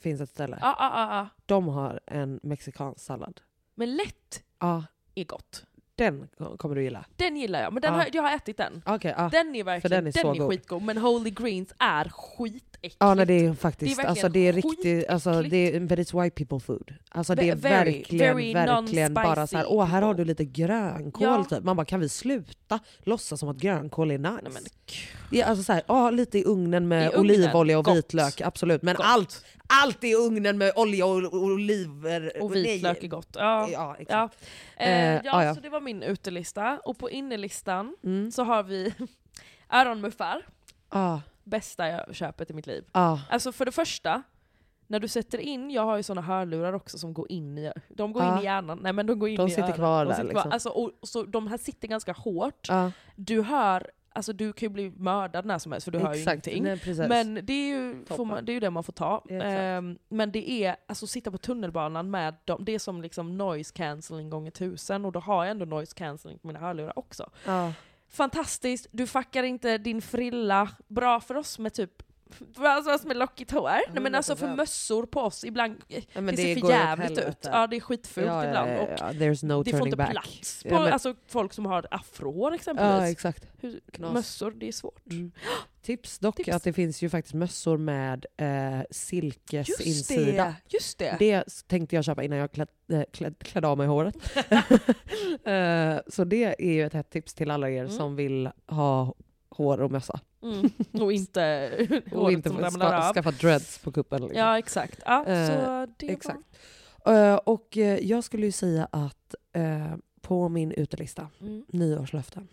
[0.00, 0.58] finns ett ställe.
[0.60, 1.28] Ja, ja, ja.
[1.46, 3.40] De har en mexikansk sallad.
[3.74, 4.84] Men lätt Ja,
[5.14, 5.64] är gott.
[5.98, 7.04] Den kommer du gilla.
[7.16, 7.98] Den gillar jag, men den Ja.
[7.98, 8.82] har, jag har ätit den.
[8.86, 9.28] Okej, ja.
[9.32, 10.48] Den är verkligen den är så god.
[10.50, 12.96] skitgod, men Holy Greens är skitäckligt.
[12.98, 15.98] Ja, nej, det är faktiskt, Det är alltså det är riktigt, alltså det är, but
[15.98, 16.94] it's white people food.
[17.08, 20.24] Alltså det är Ve- very, verkligen, very verkligen bara så här, åh här har people."
[20.24, 21.44] du lite grönkål Ja.
[21.44, 21.64] typ.
[21.64, 24.30] Man bara, kan vi sluta låtsas som att grönkål är nice?
[24.42, 24.62] Nej, men,
[25.30, 27.96] Det är alltså så här, åh, lite i ugnen med I ugnen, olivolja och gott.
[27.96, 28.82] vitlök, absolut.
[28.82, 29.06] Men Gott.
[29.08, 29.44] allt,
[29.82, 32.32] allt i ugnen med olja och oliver.
[32.42, 33.28] och vitlök är gott.
[33.38, 33.68] Ja.
[33.72, 34.38] Ja, exakt.
[34.76, 34.84] Ja.
[34.84, 35.54] Eh, Eh, ja, ja, ja.
[35.54, 36.78] så det var min utelista.
[36.84, 38.30] Och på innelistan Mm.
[38.30, 38.94] så har vi
[39.70, 40.46] öronmuffar.
[40.88, 42.84] Ah, Bästa jag köpet i mitt liv.
[42.92, 43.18] ah.
[43.30, 44.22] Alltså för det första,
[44.86, 48.12] när du sätter in, jag har ju såna hörlurar också som går in i, de
[48.12, 48.40] går in Ja.
[48.40, 49.74] i hjärnan, nej men de går in De i sitter örat.
[49.74, 50.52] kvar de där, sitter liksom.
[50.52, 52.66] Alltså, och, så de här sitter ganska hårt.
[52.70, 52.90] ah.
[53.16, 56.20] Du hör, alltså du kan ju bli mördad när som helst för du hör ju
[56.20, 56.96] Exakt, ingenting.
[56.96, 57.08] nej.
[57.08, 59.24] Men det är, ju, man, det är ju det man får ta.
[59.28, 59.44] Exakt.
[59.44, 63.72] Ehm, men det är, alltså sitta på tunnelbanan med dem, det är som liksom noise
[63.74, 67.30] cancelling gånger tusen och då har jag ändå noise cancelling på mina hörlurar också.
[67.46, 67.70] ah.
[68.10, 70.68] Fantastiskt, du fuckar inte din frilla.
[70.88, 72.02] Bra för oss med typ
[72.56, 73.70] Alltså med lockigt hår.
[73.92, 74.56] Nej men alltså för 100%.
[74.56, 77.38] mössor på oss, ibland Ja, men det det ser för jävligt ut.
[77.42, 78.70] Ja det är skitfult Ja, ja, ibland.
[78.70, 80.10] ja, Och ja, There's no det får inte back.
[80.10, 82.90] plats på Ja, men- alltså, folk som har afrohår exempelvis.
[83.00, 83.46] Ja, exakt.
[83.60, 85.10] Hur, mössor, det är svårt.
[85.10, 85.32] Mm.
[85.82, 86.48] Tips dock Tips.
[86.48, 90.44] att det finns ju faktiskt mössor med eh, Just silkesinsida.
[90.44, 90.54] det!
[90.68, 91.16] Just det.
[91.18, 94.14] Det tänkte jag köpa innan jag kläd, äh, kläd, klädde av mig håret.
[95.44, 97.90] eh, så det är ju ett hett tips till alla er Mm.
[97.96, 99.14] som vill ha
[99.58, 100.20] hår och mössa.
[100.42, 100.70] Mm.
[101.02, 101.70] Och inte
[102.12, 104.22] Och håret inte som ska, skaffa dreads på kuppen.
[104.22, 104.38] Liksom.
[104.38, 105.02] Ja exakt.
[105.06, 106.40] Ja, Eh, så det exakt.
[107.06, 109.34] Eh, och eh, jag skulle ju säga att
[110.20, 111.48] på min utelista, Var...
[111.48, 111.64] Mm.
[111.68, 112.48] nyårslöften.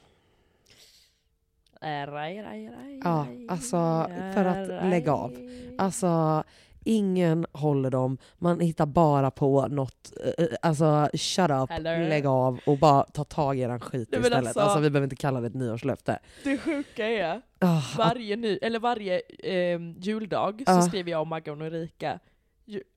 [1.82, 5.38] Raj, raj, raj, Ja, alltså, för att lägga av.
[5.78, 6.43] Alltså,
[6.86, 8.17] ingen håller dem.
[8.38, 10.11] Man hittar bara på något.
[10.38, 12.09] eh, Alltså, shut up, Eller?
[12.09, 14.38] lägg av och bara ta tag i eran skit Nej, istället.
[14.47, 16.19] alltså- Alltså, vi behöver inte kalla det ett nyårslöfte.
[16.43, 21.61] Det sjuka är, att- varje, ny, eller varje eh, juldag så skriver jag och Maggan
[21.61, 22.19] och Erika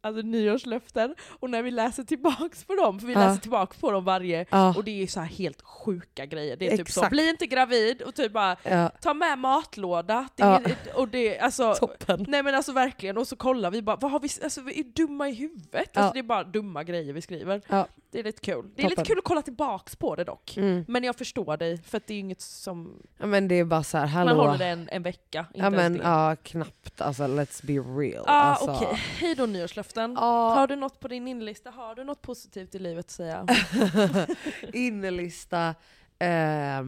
[0.00, 3.20] alltså nyårslöften, och när vi läser tillbaks på dem, för vi Ja.
[3.20, 6.56] läser tillbaks på dem varje, ja, och det är så här helt sjuka grejer.
[6.56, 7.10] Det är typ så, Exakt.
[7.10, 10.28] bli inte gravid, och typ bara ja, ta med matlåda.
[10.36, 12.24] Det är, och det, alltså, toppen.
[12.28, 14.84] Nej men alltså verkligen, och så kollar vi bara, vad har vi, alltså vi är
[14.84, 15.96] dumma i huvudet.
[15.96, 17.62] Alltså, det är bara dumma grejer vi skriver.
[18.10, 18.70] Det är lite kul.
[18.76, 20.56] Det är lite kul att kolla tillbaks på det dock.
[20.56, 20.84] Mm.
[20.88, 23.02] Men jag förstår dig, för det är inget som...
[23.18, 24.36] Ja, men det är bara så här, hallå.
[24.36, 27.00] Man håller det en, en vecka, inte ja, men, ja, knappt.
[27.00, 28.24] Alltså, let's be real.
[28.26, 28.70] Ah, alltså.
[28.70, 30.12] Okej, hej då nyårslöften.
[30.16, 30.54] Ja.
[30.54, 31.70] Har du något på din inlista?
[31.70, 33.46] Har du något positivt i livet att säga?
[34.72, 35.74] Innelista.
[36.18, 36.82] Eh,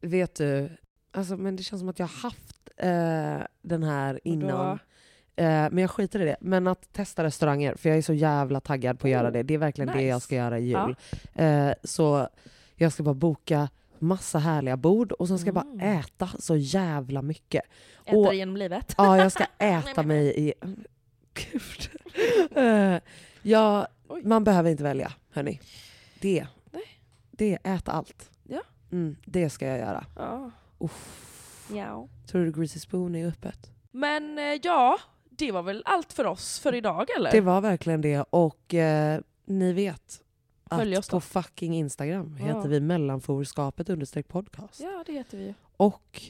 [0.00, 0.76] vet du,
[1.12, 4.78] alltså, men det känns som att jag har haft eh, den här innan.
[5.38, 6.36] Eh, men jag skiter i det.
[6.40, 9.42] Men att testa restauranger, för jag är så jävla taggad på att göra det.
[9.42, 10.06] Det är verkligen det nice.
[10.06, 10.96] jag ska göra i jul.
[11.34, 12.28] Eh, så
[12.76, 13.68] jag ska bara boka
[13.98, 15.78] massa härliga bord och sen ska jag Mm.
[15.78, 17.62] bara äta så jävla mycket.
[18.04, 18.94] Äta Och- genom livet?
[18.98, 20.54] Ja, jag ska äta mig i...
[21.34, 22.00] Gud.
[22.56, 22.98] Eh,
[23.42, 24.22] ja, Oj.
[24.24, 25.60] man behöver inte välja, hörni.
[26.20, 26.46] Det.
[26.70, 26.82] Nej.
[27.30, 28.30] Det, äta allt.
[28.48, 28.60] Ja.
[28.92, 30.04] Mm, det ska jag göra.
[30.16, 30.50] Ja.
[30.78, 31.68] Uff.
[31.74, 32.08] ja.
[32.30, 33.70] Tror du Greasy Spoon är öppet?
[33.90, 34.98] Men ja,
[35.38, 37.30] det var väl allt för oss för idag eller?
[37.32, 38.24] Det var verkligen det.
[38.30, 40.20] Och eh, ni vet,
[40.70, 42.46] Följ att oss på fucking Instagram Ja.
[42.46, 44.80] heter vi mellanforskapet understreck podcast.
[44.80, 45.54] Ja, det heter vi.
[45.76, 46.22] Och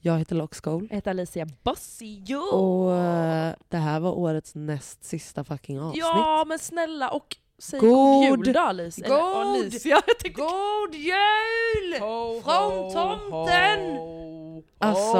[0.00, 0.86] jag heter Loxcole.
[0.90, 2.36] Jag heter Alicia Bossio.
[2.36, 6.00] Och eh, det här var årets näst sista fucking avsnitt.
[6.04, 9.06] Ja, men snälla och säg God- god jul då Alicia.
[9.06, 9.90] Eller, God- Alicia.
[9.90, 12.00] Jag tänkte, God jul!
[12.00, 13.96] Ho, Från ho, tomten!
[13.96, 15.18] ho, Alltså,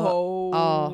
[0.00, 0.92] ho, ja.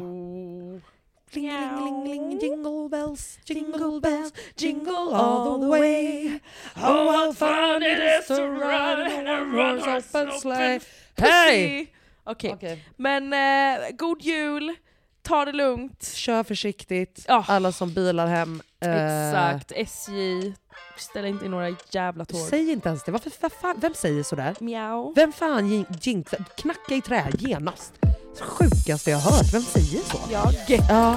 [1.34, 1.40] Ho.
[1.40, 6.40] Ling, ling, ling, ling, jingle bells, jingle bells, jingle all the way.
[6.76, 10.80] Oh, how fun it is to ride in a one open sleigh.
[11.16, 11.92] Hej!
[12.24, 12.84] Okej, Okej.
[12.96, 14.74] men eh, god jul,
[15.22, 16.12] ta det lugnt.
[16.14, 17.44] Kör försiktigt, Ja.
[17.48, 18.62] alla som bilar hem.
[18.80, 20.52] eh, Exakt, SJ,
[20.96, 22.40] ställ inte in några jävla tåg.
[22.40, 23.12] Säg inte ens det.
[23.12, 24.54] Varför, vad fan, vem säger sådär?
[24.60, 25.12] Mjau.
[25.16, 27.92] Vem fan jin- jinx, knacka i trä genast.
[28.40, 29.54] Sjukaste jag har hört.
[29.54, 30.18] Vem säger så?
[30.32, 30.54] Jag.
[30.88, 31.16] Ja.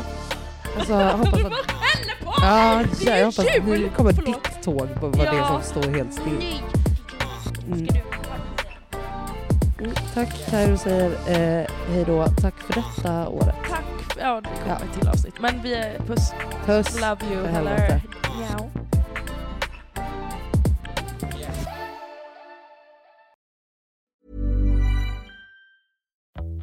[0.78, 1.52] Alltså, jag hoppas att...
[2.42, 4.44] Ja, ja, jag hoppas att nu kommer Förlåt.
[4.44, 5.62] ditt tåg på vad det är Ja.
[5.64, 6.60] som står helt still.
[7.68, 7.88] Mm.
[9.80, 12.26] Mm, tack Tairo säger eh, hej då.
[12.42, 13.56] Tack för detta året.
[13.70, 13.84] Tack.
[14.20, 14.76] Ja, det kommer Ja.
[14.76, 15.34] ett till avsnitt.
[15.40, 16.32] Men vi är puss.
[16.66, 17.02] Puss.
[17.02, 17.48] Love you.
[17.48, 18.02] För Eller